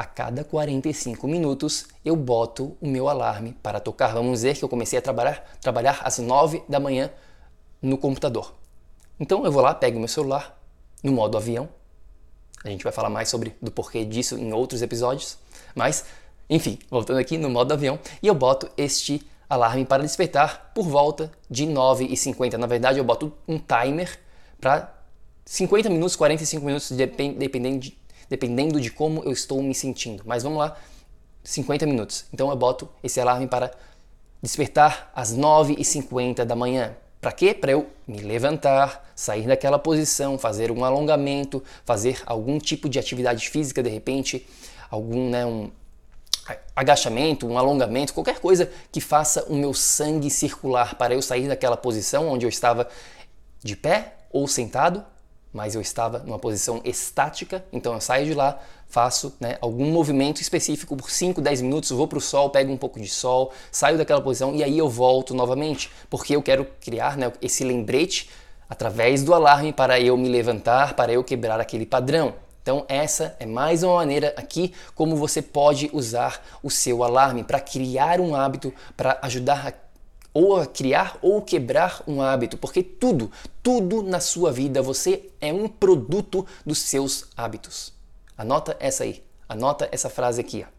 A 0.00 0.04
cada 0.06 0.42
45 0.42 1.28
minutos 1.28 1.84
eu 2.02 2.16
boto 2.16 2.74
o 2.80 2.86
meu 2.88 3.06
alarme 3.06 3.52
para 3.62 3.78
tocar. 3.78 4.14
Vamos 4.14 4.32
dizer 4.32 4.56
que 4.56 4.64
eu 4.64 4.68
comecei 4.68 4.98
a 4.98 5.02
trabalhar, 5.02 5.44
trabalhar 5.60 6.00
às 6.02 6.18
9 6.18 6.62
da 6.66 6.80
manhã 6.80 7.10
no 7.82 7.98
computador. 7.98 8.54
Então 9.20 9.44
eu 9.44 9.52
vou 9.52 9.60
lá, 9.60 9.74
pego 9.74 9.98
meu 9.98 10.08
celular 10.08 10.58
no 11.02 11.12
modo 11.12 11.36
avião. 11.36 11.68
A 12.64 12.70
gente 12.70 12.82
vai 12.82 12.94
falar 12.94 13.10
mais 13.10 13.28
sobre 13.28 13.54
do 13.60 13.70
porquê 13.70 14.02
disso 14.02 14.38
em 14.38 14.50
outros 14.54 14.80
episódios, 14.80 15.36
mas 15.74 16.06
enfim, 16.48 16.78
voltando 16.88 17.18
aqui 17.18 17.36
no 17.36 17.50
modo 17.50 17.70
avião, 17.74 17.98
e 18.22 18.26
eu 18.26 18.34
boto 18.34 18.70
este 18.78 19.22
alarme 19.50 19.84
para 19.84 20.02
despertar 20.02 20.72
por 20.74 20.86
volta 20.86 21.30
de 21.50 21.66
9h50. 21.66 22.54
Na 22.54 22.66
verdade, 22.66 22.98
eu 22.98 23.04
boto 23.04 23.34
um 23.46 23.58
timer 23.58 24.18
para 24.58 24.94
50 25.44 25.90
minutos, 25.90 26.16
45 26.16 26.64
minutos, 26.64 26.90
dependendo 26.90 27.80
de, 27.80 27.99
dependendo 28.30 28.80
de 28.80 28.90
como 28.90 29.22
eu 29.24 29.32
estou 29.32 29.60
me 29.60 29.74
sentindo. 29.74 30.22
Mas 30.24 30.44
vamos 30.44 30.58
lá, 30.58 30.76
50 31.42 31.84
minutos. 31.84 32.24
Então 32.32 32.48
eu 32.48 32.56
boto 32.56 32.88
esse 33.02 33.20
alarme 33.20 33.48
para 33.48 33.72
despertar 34.40 35.10
às 35.14 35.36
9h50 35.36 36.44
da 36.44 36.54
manhã. 36.54 36.94
Para 37.20 37.32
quê? 37.32 37.52
Para 37.52 37.72
eu 37.72 37.86
me 38.06 38.20
levantar, 38.20 39.12
sair 39.14 39.46
daquela 39.46 39.78
posição, 39.78 40.38
fazer 40.38 40.70
um 40.70 40.84
alongamento, 40.84 41.62
fazer 41.84 42.22
algum 42.24 42.58
tipo 42.58 42.88
de 42.88 42.98
atividade 42.98 43.50
física 43.50 43.82
de 43.82 43.90
repente, 43.90 44.46
algum 44.90 45.28
né, 45.28 45.44
um 45.44 45.70
agachamento, 46.74 47.46
um 47.46 47.58
alongamento, 47.58 48.14
qualquer 48.14 48.40
coisa 48.40 48.70
que 48.90 49.00
faça 49.00 49.44
o 49.44 49.54
meu 49.54 49.74
sangue 49.74 50.30
circular 50.30 50.94
para 50.94 51.14
eu 51.14 51.20
sair 51.20 51.46
daquela 51.46 51.76
posição 51.76 52.28
onde 52.28 52.46
eu 52.46 52.48
estava 52.48 52.88
de 53.62 53.76
pé 53.76 54.14
ou 54.32 54.48
sentado 54.48 55.04
mas 55.52 55.74
eu 55.74 55.80
estava 55.80 56.20
numa 56.20 56.38
posição 56.38 56.80
estática, 56.84 57.64
então 57.72 57.94
eu 57.94 58.00
saio 58.00 58.26
de 58.26 58.34
lá, 58.34 58.58
faço 58.86 59.34
né, 59.40 59.56
algum 59.60 59.90
movimento 59.90 60.40
específico 60.40 60.96
por 60.96 61.10
5, 61.10 61.40
10 61.40 61.62
minutos, 61.62 61.90
vou 61.90 62.08
para 62.08 62.18
o 62.18 62.20
sol, 62.20 62.50
pego 62.50 62.72
um 62.72 62.76
pouco 62.76 63.00
de 63.00 63.08
sol, 63.08 63.52
saio 63.70 63.98
daquela 63.98 64.20
posição 64.20 64.54
e 64.54 64.62
aí 64.62 64.78
eu 64.78 64.88
volto 64.88 65.34
novamente, 65.34 65.90
porque 66.08 66.34
eu 66.34 66.42
quero 66.42 66.66
criar 66.80 67.16
né, 67.16 67.32
esse 67.40 67.64
lembrete 67.64 68.28
através 68.68 69.22
do 69.22 69.34
alarme 69.34 69.72
para 69.72 70.00
eu 70.00 70.16
me 70.16 70.28
levantar, 70.28 70.94
para 70.94 71.12
eu 71.12 71.24
quebrar 71.24 71.60
aquele 71.60 71.86
padrão. 71.86 72.34
Então 72.62 72.84
essa 72.88 73.34
é 73.40 73.46
mais 73.46 73.82
uma 73.82 73.96
maneira 73.96 74.34
aqui 74.36 74.72
como 74.94 75.16
você 75.16 75.40
pode 75.40 75.90
usar 75.92 76.44
o 76.62 76.70
seu 76.70 77.02
alarme 77.02 77.42
para 77.42 77.58
criar 77.58 78.20
um 78.20 78.34
hábito, 78.34 78.72
para 78.96 79.18
ajudar 79.22 79.66
a 79.66 79.89
ou 80.32 80.56
a 80.56 80.66
criar 80.66 81.18
ou 81.22 81.42
quebrar 81.42 82.02
um 82.06 82.22
hábito, 82.22 82.56
porque 82.56 82.82
tudo, 82.82 83.30
tudo 83.62 84.02
na 84.02 84.20
sua 84.20 84.52
vida 84.52 84.82
você 84.82 85.30
é 85.40 85.52
um 85.52 85.68
produto 85.68 86.46
dos 86.64 86.78
seus 86.78 87.26
hábitos. 87.36 87.92
Anota 88.36 88.76
essa 88.80 89.04
aí, 89.04 89.22
anota 89.48 89.88
essa 89.92 90.08
frase 90.08 90.40
aqui. 90.40 90.64
Ó. 90.66 90.70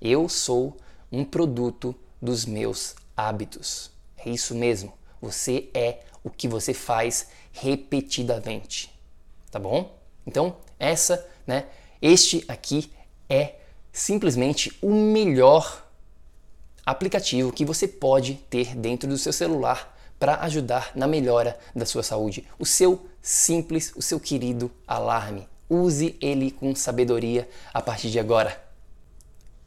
Eu 0.00 0.28
sou 0.28 0.76
um 1.10 1.24
produto 1.24 1.94
dos 2.20 2.44
meus 2.44 2.94
hábitos. 3.16 3.90
É 4.16 4.30
isso 4.30 4.54
mesmo. 4.54 4.92
Você 5.20 5.68
é 5.74 6.00
o 6.22 6.30
que 6.30 6.48
você 6.48 6.74
faz 6.74 7.28
repetidamente. 7.52 8.92
Tá 9.50 9.58
bom? 9.58 9.98
Então, 10.26 10.56
essa, 10.78 11.26
né? 11.46 11.66
Este 12.00 12.44
aqui 12.48 12.92
é 13.28 13.56
simplesmente 13.92 14.76
o 14.80 14.90
melhor 14.90 15.86
aplicativo 16.84 17.52
que 17.52 17.64
você 17.64 17.86
pode 17.86 18.34
ter 18.48 18.74
dentro 18.76 19.08
do 19.08 19.18
seu 19.18 19.32
celular 19.32 19.96
para 20.18 20.40
ajudar 20.42 20.92
na 20.94 21.06
melhora 21.06 21.58
da 21.74 21.86
sua 21.86 22.02
saúde. 22.02 22.46
O 22.58 22.66
seu 22.66 23.06
simples, 23.22 23.92
o 23.96 24.02
seu 24.02 24.20
querido 24.20 24.70
alarme. 24.86 25.48
Use 25.68 26.16
ele 26.20 26.50
com 26.50 26.74
sabedoria 26.74 27.48
a 27.72 27.80
partir 27.80 28.10
de 28.10 28.18
agora. 28.18 28.60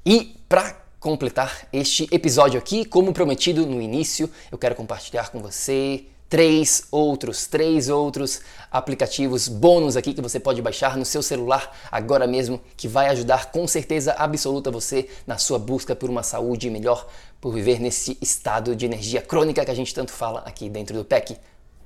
E 0.06 0.36
para 0.48 0.84
completar 1.00 1.68
este 1.74 2.08
episódio 2.12 2.60
aqui, 2.60 2.86
como 2.86 3.14
prometido 3.14 3.66
no 3.66 3.82
início, 3.82 4.30
eu 4.52 4.58
quero 4.58 4.76
compartilhar 4.76 5.32
com 5.32 5.42
você 5.42 6.06
três 6.34 6.88
outros, 6.92 7.46
três 7.46 7.90
outros 7.90 8.42
aplicativos 8.72 9.48
bônus 9.48 9.96
aqui 9.96 10.16
que 10.16 10.22
você 10.22 10.40
pode 10.40 10.64
baixar 10.64 10.98
no 10.98 11.06
seu 11.06 11.22
celular 11.22 11.78
agora 11.92 12.26
mesmo, 12.26 12.60
que 12.76 12.88
vai 12.88 13.08
ajudar 13.10 13.52
com 13.52 13.68
certeza 13.68 14.14
absoluta 14.14 14.72
você 14.72 15.08
na 15.28 15.38
sua 15.38 15.60
busca 15.60 15.96
por 15.96 16.10
uma 16.10 16.24
saúde 16.24 16.72
melhor, 16.72 17.08
por 17.40 17.54
viver 17.54 17.80
nesse 17.80 18.18
estado 18.20 18.76
de 18.76 18.84
energia 18.84 19.22
crônica 19.22 19.64
que 19.64 19.70
a 19.70 19.76
gente 19.76 19.94
tanto 19.94 20.12
fala 20.12 20.40
aqui 20.40 20.70
dentro 20.70 20.98
do 20.98 21.06
PEC. 21.06 21.38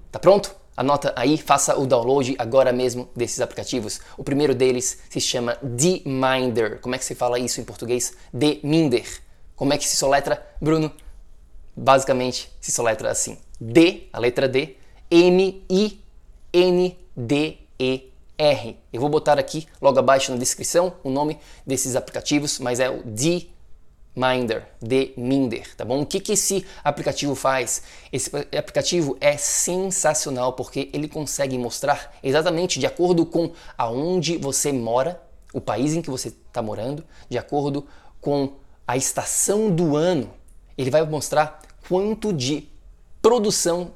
Tá 0.09 0.17
pronto? 0.17 0.55
Anota 0.77 1.11
aí, 1.17 1.37
faça 1.37 1.77
o 1.77 1.85
download 1.85 2.33
agora 2.39 2.71
mesmo 2.71 3.09
desses 3.13 3.41
aplicativos. 3.41 3.99
O 4.17 4.23
primeiro 4.23 4.55
deles 4.55 4.99
se 5.09 5.19
chama 5.19 5.57
Dminder. 5.61 6.79
Como 6.79 6.95
é 6.95 6.97
que 6.97 7.03
se 7.03 7.15
fala 7.15 7.37
isso 7.37 7.59
em 7.59 7.65
português? 7.65 8.13
Dminder. 8.31 9.21
Como 9.57 9.73
é 9.73 9.77
que 9.77 9.85
se 9.85 9.97
soletra, 9.97 10.41
Bruno? 10.61 10.89
Basicamente 11.75 12.49
se 12.61 12.71
soletra 12.71 13.11
assim: 13.11 13.37
D, 13.59 14.07
a 14.13 14.19
letra 14.19 14.47
D, 14.47 14.75
M 15.09 15.63
I 15.69 15.99
N 16.53 16.97
D 17.15 17.57
E 17.79 18.11
R. 18.37 18.77
Eu 18.93 19.01
vou 19.01 19.09
botar 19.09 19.39
aqui 19.39 19.67
logo 19.81 19.97
abaixo 19.97 20.31
na 20.31 20.37
descrição 20.37 20.93
o 21.03 21.09
nome 21.09 21.39
desses 21.65 21.95
aplicativos, 21.95 22.59
mas 22.59 22.79
é 22.79 22.89
o 22.89 23.03
D 23.03 23.47
Minder, 24.17 24.65
de 24.81 25.13
Minder, 25.15 25.75
tá 25.75 25.85
bom? 25.85 26.01
O 26.01 26.05
que, 26.05 26.19
que 26.19 26.31
esse 26.31 26.65
aplicativo 26.83 27.35
faz? 27.35 27.83
Esse 28.11 28.31
aplicativo 28.57 29.15
é 29.21 29.37
sensacional 29.37 30.53
porque 30.53 30.89
ele 30.91 31.07
consegue 31.07 31.55
mostrar 31.55 32.17
exatamente 32.23 32.79
de 32.79 32.87
acordo 32.87 33.27
com 33.27 33.51
aonde 33.77 34.35
você 34.37 34.71
mora, 34.71 35.21
o 35.53 35.61
país 35.61 35.93
em 35.93 36.01
que 36.01 36.09
você 36.09 36.29
está 36.29 36.63
morando, 36.63 37.05
de 37.29 37.37
acordo 37.37 37.85
com 38.19 38.53
a 38.87 38.97
estação 38.97 39.69
do 39.69 39.95
ano, 39.95 40.33
ele 40.75 40.89
vai 40.89 41.05
mostrar 41.05 41.61
quanto 41.87 42.33
de 42.33 42.67
produção 43.27 43.91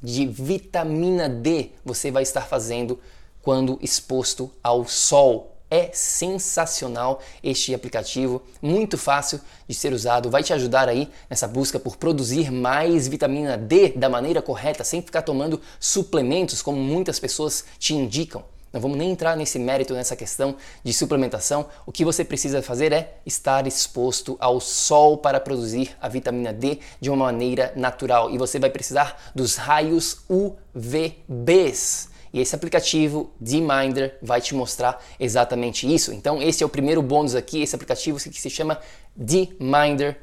de 0.00 0.24
vitamina 0.28 1.28
D 1.28 1.70
você 1.84 2.08
vai 2.08 2.22
estar 2.22 2.42
fazendo 2.42 3.00
quando 3.42 3.76
exposto 3.82 4.48
ao 4.62 4.86
sol 4.86 5.56
é 5.68 5.90
sensacional 5.92 7.20
este 7.42 7.74
aplicativo, 7.74 8.40
muito 8.62 8.96
fácil 8.96 9.40
de 9.66 9.74
ser 9.74 9.92
usado, 9.92 10.30
vai 10.30 10.44
te 10.44 10.52
ajudar 10.52 10.88
aí 10.88 11.10
nessa 11.28 11.48
busca 11.48 11.80
por 11.80 11.96
produzir 11.96 12.52
mais 12.52 13.08
vitamina 13.08 13.58
D 13.58 13.88
da 13.88 14.08
maneira 14.08 14.40
correta, 14.40 14.84
sem 14.84 15.02
ficar 15.02 15.22
tomando 15.22 15.60
suplementos 15.80 16.62
como 16.62 16.78
muitas 16.78 17.18
pessoas 17.18 17.64
te 17.76 17.92
indicam. 17.92 18.44
Não 18.72 18.80
vamos 18.80 18.96
nem 18.96 19.10
entrar 19.10 19.36
nesse 19.36 19.58
mérito, 19.58 19.94
nessa 19.94 20.14
questão 20.14 20.56
de 20.84 20.92
suplementação. 20.92 21.66
O 21.84 21.90
que 21.90 22.04
você 22.04 22.24
precisa 22.24 22.62
fazer 22.62 22.92
é 22.92 23.18
estar 23.26 23.66
exposto 23.66 24.36
ao 24.38 24.60
sol 24.60 25.18
para 25.18 25.40
produzir 25.40 25.96
a 26.00 26.08
vitamina 26.08 26.52
D 26.52 26.78
de 27.00 27.10
uma 27.10 27.24
maneira 27.24 27.72
natural. 27.74 28.30
E 28.30 28.38
você 28.38 28.60
vai 28.60 28.70
precisar 28.70 29.32
dos 29.34 29.56
raios 29.56 30.20
UVBs. 30.28 32.10
E 32.32 32.40
esse 32.40 32.54
aplicativo 32.54 33.32
D-Minder 33.40 34.16
vai 34.22 34.40
te 34.40 34.54
mostrar 34.54 35.02
exatamente 35.18 35.92
isso. 35.92 36.12
Então, 36.12 36.40
esse 36.40 36.62
é 36.62 36.66
o 36.66 36.68
primeiro 36.68 37.02
bônus 37.02 37.34
aqui, 37.34 37.62
esse 37.62 37.74
aplicativo 37.74 38.18
que 38.18 38.40
se 38.40 38.50
chama 38.50 38.78
D-Minder. 39.16 40.16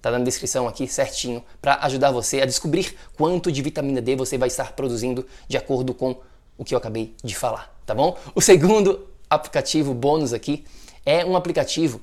Tá 0.00 0.12
na 0.12 0.20
descrição 0.20 0.68
aqui 0.68 0.86
certinho 0.86 1.42
para 1.60 1.78
ajudar 1.82 2.12
você 2.12 2.40
a 2.40 2.46
descobrir 2.46 2.94
quanto 3.16 3.50
de 3.50 3.60
vitamina 3.60 4.00
D 4.00 4.14
você 4.14 4.38
vai 4.38 4.46
estar 4.46 4.72
produzindo 4.74 5.26
de 5.48 5.56
acordo 5.56 5.92
com 5.92 6.16
o 6.58 6.64
que 6.64 6.74
eu 6.74 6.78
acabei 6.78 7.14
de 7.24 7.34
falar, 7.34 7.72
tá 7.86 7.94
bom? 7.94 8.18
O 8.34 8.42
segundo 8.42 9.08
aplicativo 9.30 9.94
bônus 9.94 10.32
aqui 10.34 10.64
é 11.06 11.24
um 11.24 11.36
aplicativo 11.36 12.02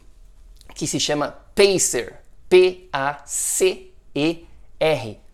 que 0.73 0.87
se 0.87 0.99
chama 0.99 1.37
Pacer, 1.53 2.15
P-A-C-E-R. 2.49 2.89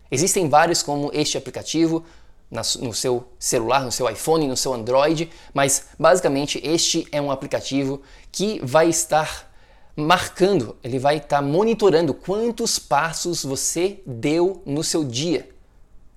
Existem 0.09 0.49
vários 0.49 0.83
como 0.83 1.09
este 1.13 1.37
aplicativo, 1.37 2.03
no 2.51 2.93
seu 2.93 3.25
celular, 3.39 3.85
no 3.85 3.91
seu 3.91 4.09
iPhone, 4.09 4.45
no 4.45 4.57
seu 4.57 4.73
Android, 4.73 5.29
mas 5.53 5.85
basicamente 5.97 6.59
este 6.63 7.07
é 7.09 7.21
um 7.21 7.31
aplicativo 7.31 8.01
que 8.29 8.59
vai 8.61 8.89
estar 8.89 9.49
marcando, 9.95 10.75
ele 10.83 10.99
vai 10.99 11.17
estar 11.17 11.41
monitorando 11.41 12.13
quantos 12.13 12.77
passos 12.77 13.45
você 13.45 14.01
deu 14.05 14.61
no 14.65 14.83
seu 14.83 15.05
dia. 15.05 15.49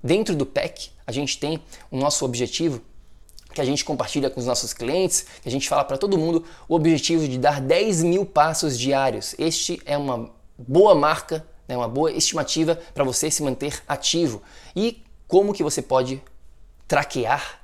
Dentro 0.03 0.35
do 0.35 0.45
PEC, 0.45 0.91
a 1.07 1.13
gente 1.13 1.39
tem 1.39 1.63
o 1.91 1.97
nosso 1.97 2.25
objetivo 2.25 2.83
que 3.55 3.61
a 3.61 3.65
gente 3.65 3.85
compartilha 3.85 4.29
com 4.29 4.41
os 4.41 4.47
nossos 4.47 4.75
clientes, 4.75 5.25
que 5.41 5.49
a 5.49 5.53
gente 5.53 5.69
fala 5.69 5.85
para 5.85 5.97
todo 5.97 6.19
mundo, 6.19 6.45
o 6.69 6.75
objetivo 6.75 7.27
de 7.27 7.39
dar 7.39 7.61
10 7.61 8.03
mil 8.03 8.27
passos 8.27 8.79
diários. 8.79 9.35
Este 9.39 9.81
é 9.87 9.97
uma 9.97 10.31
boa 10.59 10.95
marca, 10.95 11.47
né, 11.69 11.77
uma 11.77 11.89
boa 11.89 12.13
estimativa 12.13 12.79
para 12.93 13.05
você 13.05 13.31
se 13.31 13.43
manter 13.43 13.83
ativo. 13.87 14.43
E 14.75 15.03
como 15.29 15.55
que 15.55 15.63
você 15.63 15.81
pode 15.81 16.21
traquear? 16.89 17.61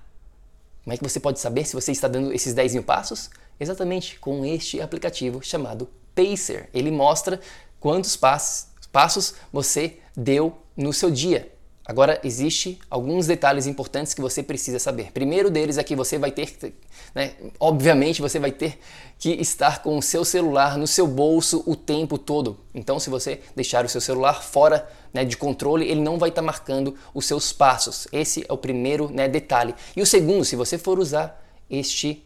Como 0.85 0.95
é 0.95 0.97
que 0.97 1.03
você 1.03 1.21
pode 1.21 1.41
saber 1.41 1.67
se 1.67 1.75
você 1.75 1.93
está 1.93 2.09
dando 2.09 2.33
esses 2.33 2.55
10 2.55 2.75
mil 2.75 2.85
passos? 2.85 3.29
Exatamente 3.59 4.19
com 4.19 4.45
este 4.45 4.81
aplicativo 4.81 5.43
chamado 5.43 5.89
Pacer. 6.15 6.71
Ele 6.73 6.91
mostra 6.91 7.41
quantos 7.79 8.17
passos, 8.17 8.69
passos 8.91 9.35
você 9.53 9.99
deu 10.17 10.57
no 10.77 10.93
seu 10.93 11.11
dia. 11.11 11.53
Agora, 11.85 12.21
existe 12.23 12.79
alguns 12.91 13.27
detalhes 13.27 13.67
importantes 13.67 14.15
que 14.15 14.21
você 14.21 14.43
precisa 14.43 14.79
saber. 14.79 15.11
Primeiro 15.13 15.51
deles 15.51 15.79
é 15.79 15.83
que 15.83 15.97
você 15.97 16.19
vai 16.19 16.31
ter, 16.31 16.75
né, 17.15 17.33
obviamente, 17.59 18.21
você 18.21 18.39
vai 18.39 18.53
ter 18.53 18.79
que 19.19 19.31
estar 19.31 19.83
com 19.83 19.97
o 19.99 20.03
seu 20.03 20.25
celular 20.25 20.79
no 20.79 20.87
seu 20.87 21.07
bolso 21.07 21.65
o 21.67 21.75
tempo 21.75 22.17
todo. 22.17 22.61
Então, 22.75 23.01
se 23.01 23.11
você 23.11 23.41
deixar 23.57 23.85
o 23.85 23.89
seu 23.89 24.01
celular 24.01 24.43
fora 24.43 24.89
né, 25.13 25.25
de 25.25 25.37
controle, 25.37 25.89
ele 25.89 26.01
não 26.01 26.19
vai 26.19 26.29
estar 26.29 26.43
tá 26.43 26.47
marcando 26.47 26.95
os 27.15 27.25
seus 27.25 27.53
passos. 27.53 28.07
Esse 28.13 28.45
é 28.49 28.53
o 28.53 28.59
primeiro 28.59 29.11
né, 29.11 29.27
detalhe. 29.27 29.75
E 29.97 30.03
o 30.03 30.07
segundo, 30.07 30.45
se 30.45 30.57
você 30.57 30.79
for 30.79 30.99
usar 30.99 31.43
este, 31.69 32.25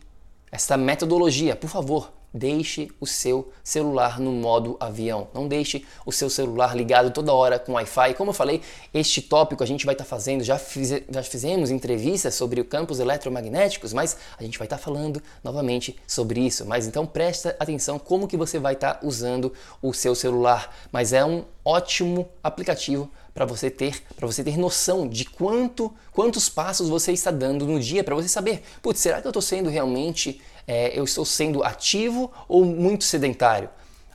esta 0.50 0.76
metodologia, 0.76 1.56
por 1.56 1.70
favor, 1.70 2.12
Deixe 2.36 2.90
o 3.00 3.06
seu 3.06 3.52
celular 3.62 4.18
no 4.18 4.32
modo 4.32 4.76
avião. 4.80 5.28
Não 5.32 5.46
deixe 5.46 5.84
o 6.04 6.10
seu 6.10 6.28
celular 6.28 6.76
ligado 6.76 7.12
toda 7.12 7.32
hora 7.32 7.60
com 7.60 7.74
Wi-Fi. 7.74 8.14
Como 8.14 8.30
eu 8.30 8.34
falei, 8.34 8.60
este 8.92 9.22
tópico 9.22 9.62
a 9.62 9.66
gente 9.66 9.86
vai 9.86 9.94
estar 9.94 10.02
tá 10.02 10.10
fazendo, 10.10 10.42
já, 10.42 10.58
fiz, 10.58 10.90
já 11.08 11.22
fizemos 11.22 11.70
entrevistas 11.70 12.34
sobre 12.34 12.64
campos 12.64 12.98
eletromagnéticos, 12.98 13.92
mas 13.92 14.16
a 14.36 14.42
gente 14.42 14.58
vai 14.58 14.66
estar 14.66 14.78
tá 14.78 14.82
falando 14.82 15.22
novamente 15.44 15.96
sobre 16.08 16.40
isso. 16.40 16.66
Mas 16.66 16.88
então 16.88 17.06
presta 17.06 17.54
atenção 17.60 18.00
como 18.00 18.26
que 18.26 18.36
você 18.36 18.58
vai 18.58 18.74
estar 18.74 18.94
tá 18.94 19.06
usando 19.06 19.52
o 19.80 19.94
seu 19.94 20.16
celular. 20.16 20.74
Mas 20.90 21.12
é 21.12 21.24
um 21.24 21.44
ótimo 21.64 22.28
aplicativo 22.42 23.08
para 23.32 23.44
você 23.44 23.68
ter, 23.68 24.02
para 24.14 24.26
você 24.26 24.44
ter 24.44 24.56
noção 24.56 25.08
de 25.08 25.24
quanto, 25.24 25.92
quantos 26.12 26.48
passos 26.48 26.88
você 26.88 27.12
está 27.12 27.32
dando 27.32 27.66
no 27.66 27.80
dia, 27.80 28.04
para 28.04 28.14
você 28.14 28.28
saber, 28.28 28.62
putz, 28.80 29.00
será 29.00 29.20
que 29.20 29.26
eu 29.26 29.30
estou 29.30 29.42
sendo 29.42 29.68
realmente 29.68 30.40
é, 30.66 30.98
eu 30.98 31.04
estou 31.04 31.24
sendo 31.24 31.62
ativo 31.62 32.32
ou 32.48 32.64
muito 32.64 33.04
sedentário? 33.04 33.68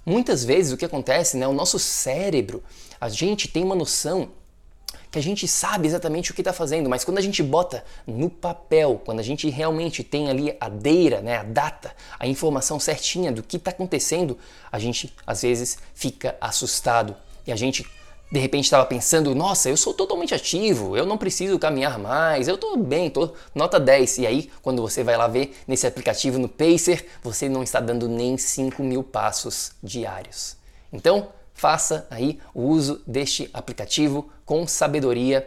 Muitas 0.05 0.43
vezes 0.43 0.71
o 0.71 0.77
que 0.77 0.85
acontece, 0.85 1.37
né, 1.37 1.47
o 1.47 1.53
nosso 1.53 1.77
cérebro, 1.77 2.63
a 2.99 3.09
gente 3.09 3.47
tem 3.47 3.63
uma 3.63 3.75
noção 3.75 4.29
que 5.11 5.17
a 5.17 5.21
gente 5.21 5.47
sabe 5.47 5.87
exatamente 5.87 6.31
o 6.31 6.33
que 6.33 6.41
está 6.41 6.53
fazendo, 6.53 6.89
mas 6.89 7.03
quando 7.03 7.17
a 7.17 7.21
gente 7.21 7.41
bota 7.41 7.83
no 8.05 8.29
papel, 8.29 9.01
quando 9.03 9.19
a 9.19 9.23
gente 9.23 9.49
realmente 9.49 10.03
tem 10.03 10.29
ali 10.29 10.55
a 10.59 10.69
deira, 10.69 11.21
né, 11.21 11.37
a 11.37 11.43
data, 11.43 11.95
a 12.19 12.27
informação 12.27 12.79
certinha 12.79 13.31
do 13.31 13.41
que 13.41 13.57
está 13.57 13.71
acontecendo, 13.71 14.37
a 14.71 14.77
gente 14.77 15.13
às 15.25 15.41
vezes 15.41 15.79
fica 15.93 16.37
assustado 16.39 17.15
e 17.47 17.51
a 17.51 17.55
gente 17.55 17.85
de 18.31 18.39
repente 18.39 18.65
estava 18.65 18.85
pensando, 18.85 19.33
nossa, 19.33 19.69
eu 19.69 19.77
sou 19.77 19.93
totalmente 19.93 20.35
ativo, 20.35 20.95
eu 20.95 21.05
não 21.05 21.17
preciso 21.17 21.57
caminhar 21.57 21.97
mais, 21.97 22.47
eu 22.47 22.55
estou 22.55 22.77
bem, 22.77 23.07
estou 23.07 23.33
nota 23.55 23.79
10. 23.79 24.19
E 24.19 24.27
aí, 24.27 24.51
quando 24.61 24.81
você 24.81 25.03
vai 25.03 25.17
lá 25.17 25.27
ver 25.27 25.55
nesse 25.67 25.87
aplicativo 25.87 26.37
no 26.37 26.47
Pacer, 26.47 27.07
você 27.23 27.49
não 27.49 27.63
está 27.63 27.79
dando 27.79 28.07
nem 28.07 28.37
5 28.37 28.83
mil 28.83 29.03
passos 29.03 29.71
diários. 29.81 30.55
Então, 30.93 31.29
faça 31.53 32.07
aí 32.09 32.39
o 32.53 32.61
uso 32.61 33.01
deste 33.05 33.49
aplicativo 33.51 34.29
com 34.45 34.67
sabedoria. 34.67 35.43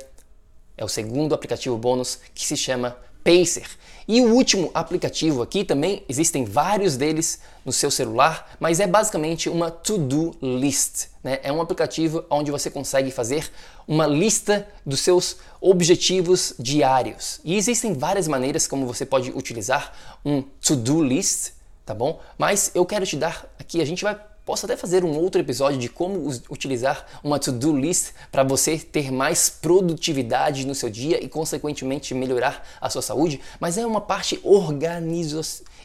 É 0.76 0.84
o 0.84 0.88
segundo 0.88 1.34
aplicativo 1.34 1.76
bônus 1.78 2.18
que 2.34 2.44
se 2.44 2.56
chama 2.56 2.96
Pacer. 3.24 3.66
E 4.06 4.20
o 4.20 4.34
último 4.34 4.70
aplicativo 4.74 5.42
aqui 5.42 5.64
também, 5.64 6.02
existem 6.08 6.44
vários 6.44 6.96
deles 6.96 7.38
no 7.64 7.72
seu 7.72 7.90
celular, 7.90 8.56
mas 8.58 8.80
é 8.80 8.86
basicamente 8.86 9.48
uma 9.48 9.70
to-do 9.70 10.34
list. 10.42 11.06
Né? 11.22 11.38
É 11.42 11.52
um 11.52 11.60
aplicativo 11.60 12.24
onde 12.28 12.50
você 12.50 12.68
consegue 12.68 13.10
fazer 13.10 13.48
uma 13.86 14.06
lista 14.06 14.66
dos 14.84 15.00
seus 15.00 15.36
objetivos 15.60 16.54
diários. 16.58 17.40
E 17.44 17.56
existem 17.56 17.92
várias 17.92 18.26
maneiras 18.26 18.66
como 18.66 18.86
você 18.86 19.06
pode 19.06 19.30
utilizar 19.30 19.92
um 20.24 20.42
to-do 20.42 21.02
list, 21.02 21.52
tá 21.86 21.94
bom? 21.94 22.20
Mas 22.36 22.72
eu 22.74 22.84
quero 22.84 23.06
te 23.06 23.16
dar 23.16 23.48
aqui, 23.58 23.80
a 23.80 23.84
gente 23.84 24.02
vai 24.02 24.18
Posso 24.44 24.66
até 24.66 24.76
fazer 24.76 25.04
um 25.04 25.16
outro 25.16 25.40
episódio 25.40 25.78
de 25.78 25.88
como 25.88 26.28
utilizar 26.50 27.06
uma 27.22 27.38
to-do 27.38 27.76
list 27.76 28.10
para 28.30 28.42
você 28.42 28.76
ter 28.76 29.12
mais 29.12 29.48
produtividade 29.48 30.66
no 30.66 30.74
seu 30.74 30.90
dia 30.90 31.22
e, 31.22 31.28
consequentemente, 31.28 32.12
melhorar 32.12 32.66
a 32.80 32.90
sua 32.90 33.02
saúde, 33.02 33.40
mas 33.60 33.78
é 33.78 33.86
uma 33.86 34.00
parte 34.00 34.40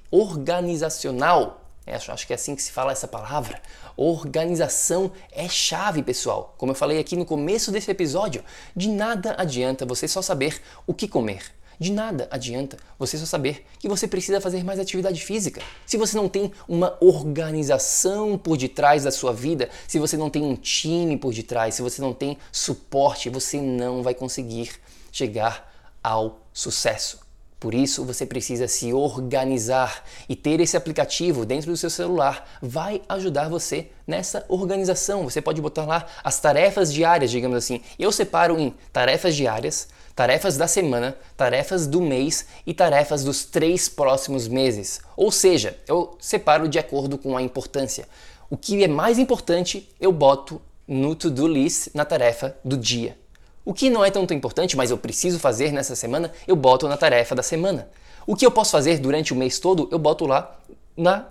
organizacional. 0.10 1.62
É, 1.86 1.96
acho 1.96 2.28
que 2.28 2.34
é 2.34 2.36
assim 2.36 2.56
que 2.56 2.64
se 2.64 2.72
fala 2.72 2.92
essa 2.92 3.08
palavra. 3.08 3.62
Organização 3.96 5.12
é 5.32 5.48
chave, 5.48 6.02
pessoal. 6.02 6.56
Como 6.58 6.72
eu 6.72 6.76
falei 6.76 7.00
aqui 7.00 7.16
no 7.16 7.26
começo 7.26 7.72
desse 7.72 7.92
episódio, 7.92 8.44
de 8.76 8.90
nada 8.90 9.36
adianta 9.38 9.86
você 9.86 10.08
só 10.08 10.22
saber 10.22 10.62
o 10.86 10.94
que 10.94 11.08
comer 11.08 11.57
de 11.80 11.92
nada 11.92 12.28
adianta 12.32 12.78
você 12.98 13.18
só 13.18 13.26
saber 13.26 13.66
que 13.80 13.88
você 13.88 14.08
precisa 14.08 14.42
fazer 14.42 14.64
mais 14.64 14.80
atividade 14.80 15.24
física. 15.24 15.62
Se 15.86 15.98
você 15.98 16.18
não 16.18 16.28
tem 16.28 16.52
uma 16.68 16.98
organização 17.00 18.38
por 18.38 18.58
detrás 18.58 19.04
da 19.04 19.12
sua 19.12 19.32
vida, 19.32 19.70
se 19.88 20.00
você 20.00 20.18
não 20.18 20.30
tem 20.30 20.44
um 20.44 20.56
time 20.56 21.18
por 21.18 21.34
detrás, 21.34 21.76
se 21.76 21.82
você 21.82 22.02
não 22.02 22.14
tem 22.14 22.38
suporte, 22.52 23.30
você 23.30 23.62
não 23.62 24.02
vai 24.02 24.14
conseguir 24.14 24.72
chegar 25.12 25.72
ao 26.04 26.40
sucesso. 26.54 27.28
Por 27.60 27.74
isso, 27.74 28.06
você 28.06 28.24
precisa 28.24 28.68
se 28.68 28.94
organizar 28.94 30.04
e 30.30 30.36
ter 30.36 30.60
esse 30.60 30.78
aplicativo 30.78 31.44
dentro 31.44 31.72
do 31.72 31.78
seu 31.78 31.90
celular 31.90 32.48
vai 32.62 33.02
ajudar 33.10 33.50
você 33.50 33.88
nessa 34.06 34.46
organização. 34.48 35.24
Você 35.24 35.42
pode 35.42 35.60
botar 35.60 35.86
lá 35.86 36.06
as 36.24 36.40
tarefas 36.40 36.94
diárias, 36.94 37.32
digamos 37.32 37.58
assim. 37.58 37.82
Eu 37.98 38.12
separo 38.12 38.60
em 38.60 38.76
tarefas 38.94 39.36
diárias, 39.36 39.88
tarefas 40.18 40.58
da 40.58 40.68
semana, 40.68 41.16
tarefas 41.38 41.86
do 41.86 42.02
mês 42.02 42.48
e 42.66 42.74
tarefas 42.74 43.24
dos 43.24 43.46
três 43.46 43.88
próximos 43.88 44.48
meses. 44.48 45.00
Ou 45.16 45.32
seja, 45.32 45.78
eu 45.88 46.18
separo 46.20 46.68
de 46.68 46.80
acordo 46.80 47.20
com 47.20 47.38
a 47.38 47.42
importância. 47.44 48.08
O 48.50 48.58
que 48.58 48.84
é 48.84 48.88
mais 48.88 49.20
importante, 49.20 49.88
eu 50.02 50.12
boto 50.12 50.60
no 50.88 51.14
to-do 51.14 51.48
list 51.48 51.90
na 51.94 52.04
tarefa 52.04 52.58
do 52.66 52.76
dia. 52.76 53.16
O 53.64 53.76
que 53.76 53.92
não 53.92 54.04
é 54.04 54.10
tanto 54.10 54.34
importante, 54.34 54.76
mas 54.76 54.90
eu 54.90 54.98
preciso 54.98 55.38
fazer 55.38 55.72
nessa 55.72 55.96
semana, 55.96 56.32
eu 56.48 56.56
boto 56.56 56.88
na 56.88 56.98
tarefa 56.98 57.36
da 57.36 57.44
semana. 57.44 57.88
O 58.26 58.36
que 58.36 58.44
eu 58.44 58.50
posso 58.50 58.72
fazer 58.72 58.98
durante 58.98 59.34
o 59.34 59.36
mês 59.36 59.60
todo, 59.60 59.88
eu 59.92 60.00
boto 60.00 60.26
lá 60.26 60.60
na 60.98 61.28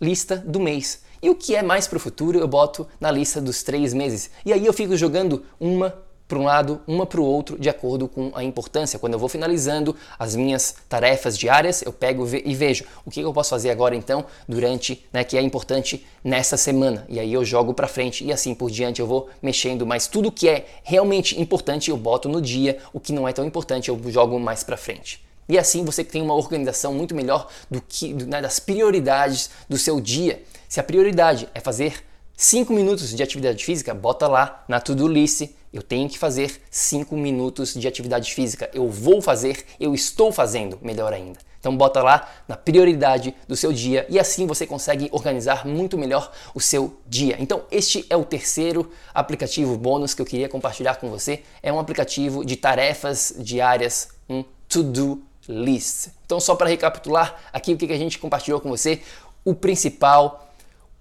lista 0.00 0.36
do 0.38 0.58
mês. 0.58 1.02
E 1.22 1.30
o 1.30 1.36
que 1.36 1.54
é 1.54 1.62
mais 1.62 1.86
para 1.86 1.98
o 1.98 2.00
futuro, 2.00 2.36
eu 2.36 2.48
boto 2.48 2.84
na 3.00 3.12
lista 3.12 3.40
dos 3.40 3.62
três 3.62 3.94
meses. 3.94 4.28
E 4.44 4.52
aí 4.52 4.66
eu 4.66 4.72
fico 4.72 4.96
jogando 4.96 5.44
uma 5.60 6.01
para 6.26 6.38
um 6.38 6.44
lado, 6.44 6.80
uma 6.86 7.04
para 7.04 7.20
o 7.20 7.24
outro, 7.24 7.58
de 7.58 7.68
acordo 7.68 8.08
com 8.08 8.32
a 8.34 8.42
importância. 8.42 8.98
Quando 8.98 9.12
eu 9.12 9.18
vou 9.18 9.28
finalizando 9.28 9.94
as 10.18 10.34
minhas 10.34 10.76
tarefas 10.88 11.36
diárias, 11.36 11.82
eu 11.82 11.92
pego 11.92 12.26
e 12.26 12.54
vejo 12.54 12.84
o 13.04 13.10
que 13.10 13.20
eu 13.20 13.32
posso 13.32 13.50
fazer 13.50 13.70
agora 13.70 13.94
então 13.94 14.24
durante, 14.48 15.04
né, 15.12 15.24
que 15.24 15.36
é 15.36 15.42
importante 15.42 16.06
nessa 16.24 16.56
semana. 16.56 17.04
E 17.08 17.20
aí 17.20 17.32
eu 17.32 17.44
jogo 17.44 17.74
para 17.74 17.86
frente 17.86 18.24
e 18.24 18.32
assim 18.32 18.54
por 18.54 18.70
diante 18.70 19.00
eu 19.00 19.06
vou 19.06 19.28
mexendo, 19.42 19.86
mas 19.86 20.06
tudo 20.06 20.32
que 20.32 20.48
é 20.48 20.66
realmente 20.82 21.40
importante 21.40 21.90
eu 21.90 21.96
boto 21.96 22.28
no 22.28 22.40
dia, 22.40 22.78
o 22.92 23.00
que 23.00 23.12
não 23.12 23.28
é 23.28 23.32
tão 23.32 23.44
importante 23.44 23.88
eu 23.88 24.00
jogo 24.10 24.38
mais 24.40 24.62
para 24.62 24.76
frente. 24.76 25.22
E 25.48 25.58
assim 25.58 25.84
você 25.84 26.02
tem 26.02 26.22
uma 26.22 26.34
organização 26.34 26.94
muito 26.94 27.14
melhor 27.14 27.48
do 27.70 27.80
que 27.80 28.14
né, 28.14 28.40
das 28.40 28.58
prioridades 28.58 29.50
do 29.68 29.76
seu 29.76 30.00
dia. 30.00 30.42
Se 30.68 30.80
a 30.80 30.82
prioridade 30.82 31.48
é 31.54 31.60
fazer 31.60 32.02
5 32.36 32.72
minutos 32.72 33.14
de 33.14 33.22
atividade 33.22 33.64
física, 33.64 33.92
bota 33.92 34.26
lá 34.26 34.64
na 34.66 34.80
to-do 34.80 35.06
list. 35.06 35.50
Eu 35.72 35.82
tenho 35.82 36.08
que 36.08 36.18
fazer 36.18 36.60
5 36.70 37.16
minutos 37.16 37.74
de 37.74 37.88
atividade 37.88 38.34
física. 38.34 38.70
Eu 38.74 38.88
vou 38.88 39.22
fazer, 39.22 39.64
eu 39.80 39.94
estou 39.94 40.30
fazendo, 40.30 40.78
melhor 40.82 41.12
ainda. 41.12 41.38
Então 41.62 41.76
bota 41.76 42.02
lá 42.02 42.28
na 42.48 42.56
prioridade 42.56 43.32
do 43.46 43.56
seu 43.56 43.72
dia 43.72 44.04
e 44.08 44.18
assim 44.18 44.48
você 44.48 44.66
consegue 44.66 45.08
organizar 45.12 45.64
muito 45.64 45.96
melhor 45.96 46.32
o 46.54 46.60
seu 46.60 47.00
dia. 47.06 47.36
Então 47.38 47.62
este 47.70 48.04
é 48.10 48.16
o 48.16 48.24
terceiro 48.24 48.90
aplicativo 49.14 49.78
bônus 49.78 50.12
que 50.12 50.20
eu 50.20 50.26
queria 50.26 50.48
compartilhar 50.48 50.96
com 50.96 51.08
você. 51.08 51.44
É 51.62 51.72
um 51.72 51.78
aplicativo 51.78 52.44
de 52.44 52.56
tarefas 52.56 53.32
diárias, 53.38 54.08
um 54.28 54.44
to-do 54.68 55.22
list. 55.48 56.08
Então 56.26 56.40
só 56.40 56.56
para 56.56 56.68
recapitular 56.68 57.40
aqui 57.52 57.72
o 57.72 57.78
que 57.78 57.92
a 57.92 57.96
gente 57.96 58.18
compartilhou 58.18 58.60
com 58.60 58.68
você, 58.68 59.00
o 59.44 59.54
principal 59.54 60.51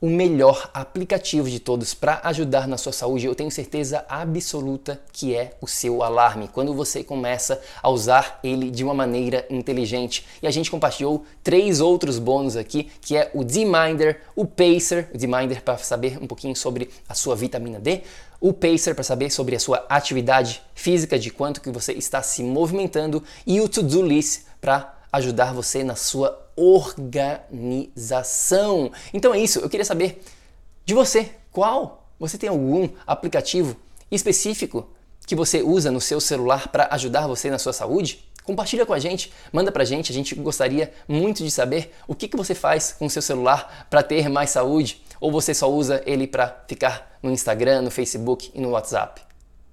o 0.01 0.09
melhor 0.09 0.71
aplicativo 0.73 1.47
de 1.47 1.59
todos 1.59 1.93
para 1.93 2.19
ajudar 2.23 2.67
na 2.67 2.75
sua 2.75 2.91
saúde, 2.91 3.27
eu 3.27 3.35
tenho 3.35 3.51
certeza 3.51 4.03
absoluta 4.09 4.99
que 5.13 5.35
é 5.35 5.55
o 5.61 5.67
seu 5.67 6.01
alarme. 6.01 6.47
Quando 6.47 6.73
você 6.73 7.03
começa 7.03 7.61
a 7.83 7.89
usar 7.89 8.39
ele 8.43 8.71
de 8.71 8.83
uma 8.83 8.95
maneira 8.95 9.45
inteligente. 9.47 10.25
E 10.41 10.47
a 10.47 10.51
gente 10.51 10.71
compartilhou 10.71 11.23
três 11.43 11.79
outros 11.79 12.17
bônus 12.17 12.57
aqui, 12.57 12.89
que 12.99 13.15
é 13.15 13.29
o 13.31 13.43
D-Minder, 13.43 14.21
o 14.35 14.43
Pacer, 14.43 15.07
o 15.13 15.17
D-Minder 15.19 15.61
para 15.61 15.77
saber 15.77 16.17
um 16.19 16.25
pouquinho 16.25 16.55
sobre 16.55 16.89
a 17.07 17.13
sua 17.13 17.35
vitamina 17.35 17.79
D, 17.79 18.01
o 18.39 18.51
Pacer 18.51 18.95
para 18.95 19.03
saber 19.03 19.29
sobre 19.29 19.55
a 19.55 19.59
sua 19.59 19.85
atividade 19.87 20.63
física, 20.73 21.19
de 21.19 21.29
quanto 21.29 21.61
que 21.61 21.69
você 21.69 21.93
está 21.93 22.23
se 22.23 22.41
movimentando 22.41 23.23
e 23.45 23.61
o 23.61 23.69
To-Do 23.69 24.01
List 24.01 24.45
para 24.59 24.97
ajudar 25.11 25.53
você 25.53 25.83
na 25.83 25.95
sua 25.95 26.49
organização. 26.61 28.91
Então 29.13 29.33
é 29.33 29.39
isso, 29.39 29.59
eu 29.59 29.69
queria 29.69 29.85
saber 29.85 30.21
de 30.85 30.93
você, 30.93 31.31
qual? 31.51 32.07
Você 32.19 32.37
tem 32.37 32.49
algum 32.49 32.89
aplicativo 33.05 33.75
específico 34.11 34.87
que 35.25 35.35
você 35.35 35.63
usa 35.63 35.89
no 35.89 35.99
seu 35.99 36.21
celular 36.21 36.67
para 36.67 36.87
ajudar 36.91 37.25
você 37.27 37.49
na 37.49 37.57
sua 37.57 37.73
saúde? 37.73 38.29
Compartilha 38.43 38.85
com 38.85 38.93
a 38.93 38.99
gente, 38.99 39.33
manda 39.51 39.71
pra 39.71 39.83
gente, 39.83 40.11
a 40.11 40.13
gente 40.13 40.35
gostaria 40.35 40.93
muito 41.07 41.43
de 41.43 41.51
saber 41.51 41.93
o 42.07 42.15
que, 42.15 42.27
que 42.27 42.37
você 42.37 42.53
faz 42.53 42.91
com 42.91 43.05
o 43.05 43.09
seu 43.09 43.21
celular 43.21 43.87
para 43.89 44.03
ter 44.03 44.27
mais 44.29 44.49
saúde, 44.49 45.01
ou 45.19 45.31
você 45.31 45.53
só 45.53 45.71
usa 45.71 46.01
ele 46.05 46.27
para 46.27 46.63
ficar 46.67 47.17
no 47.21 47.31
Instagram, 47.31 47.83
no 47.83 47.91
Facebook 47.91 48.51
e 48.53 48.59
no 48.59 48.71
WhatsApp. 48.71 49.21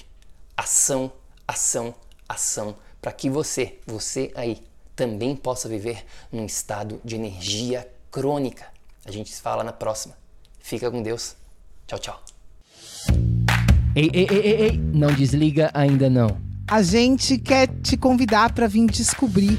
ação, 0.55 1.11
ação, 1.47 1.95
ação, 2.29 2.77
para 3.01 3.11
que 3.11 3.31
você, 3.31 3.79
você 3.87 4.31
aí, 4.35 4.63
também 4.95 5.35
possa 5.35 5.67
viver 5.67 6.05
num 6.31 6.45
estado 6.45 7.01
de 7.03 7.17
energia 7.17 7.89
crônica. 8.11 8.67
A 9.07 9.11
gente 9.11 9.31
se 9.31 9.41
fala 9.41 9.65
na 9.65 9.73
próxima. 9.73 10.15
Fica 10.61 10.91
com 10.91 11.03
Deus. 11.03 11.37
Tchau, 11.87 11.99
tchau. 11.99 12.23
Ei, 13.97 14.11
ei, 14.13 14.27
ei, 14.31 14.41
ei, 14.41 14.63
ei, 14.63 14.79
não 14.93 15.11
desliga 15.15 15.71
ainda 15.73 16.11
não. 16.11 16.39
A 16.71 16.83
gente 16.83 17.39
quer 17.39 17.67
te 17.81 17.97
convidar 17.97 18.53
para 18.53 18.67
vir 18.67 18.85
descobrir 18.91 19.59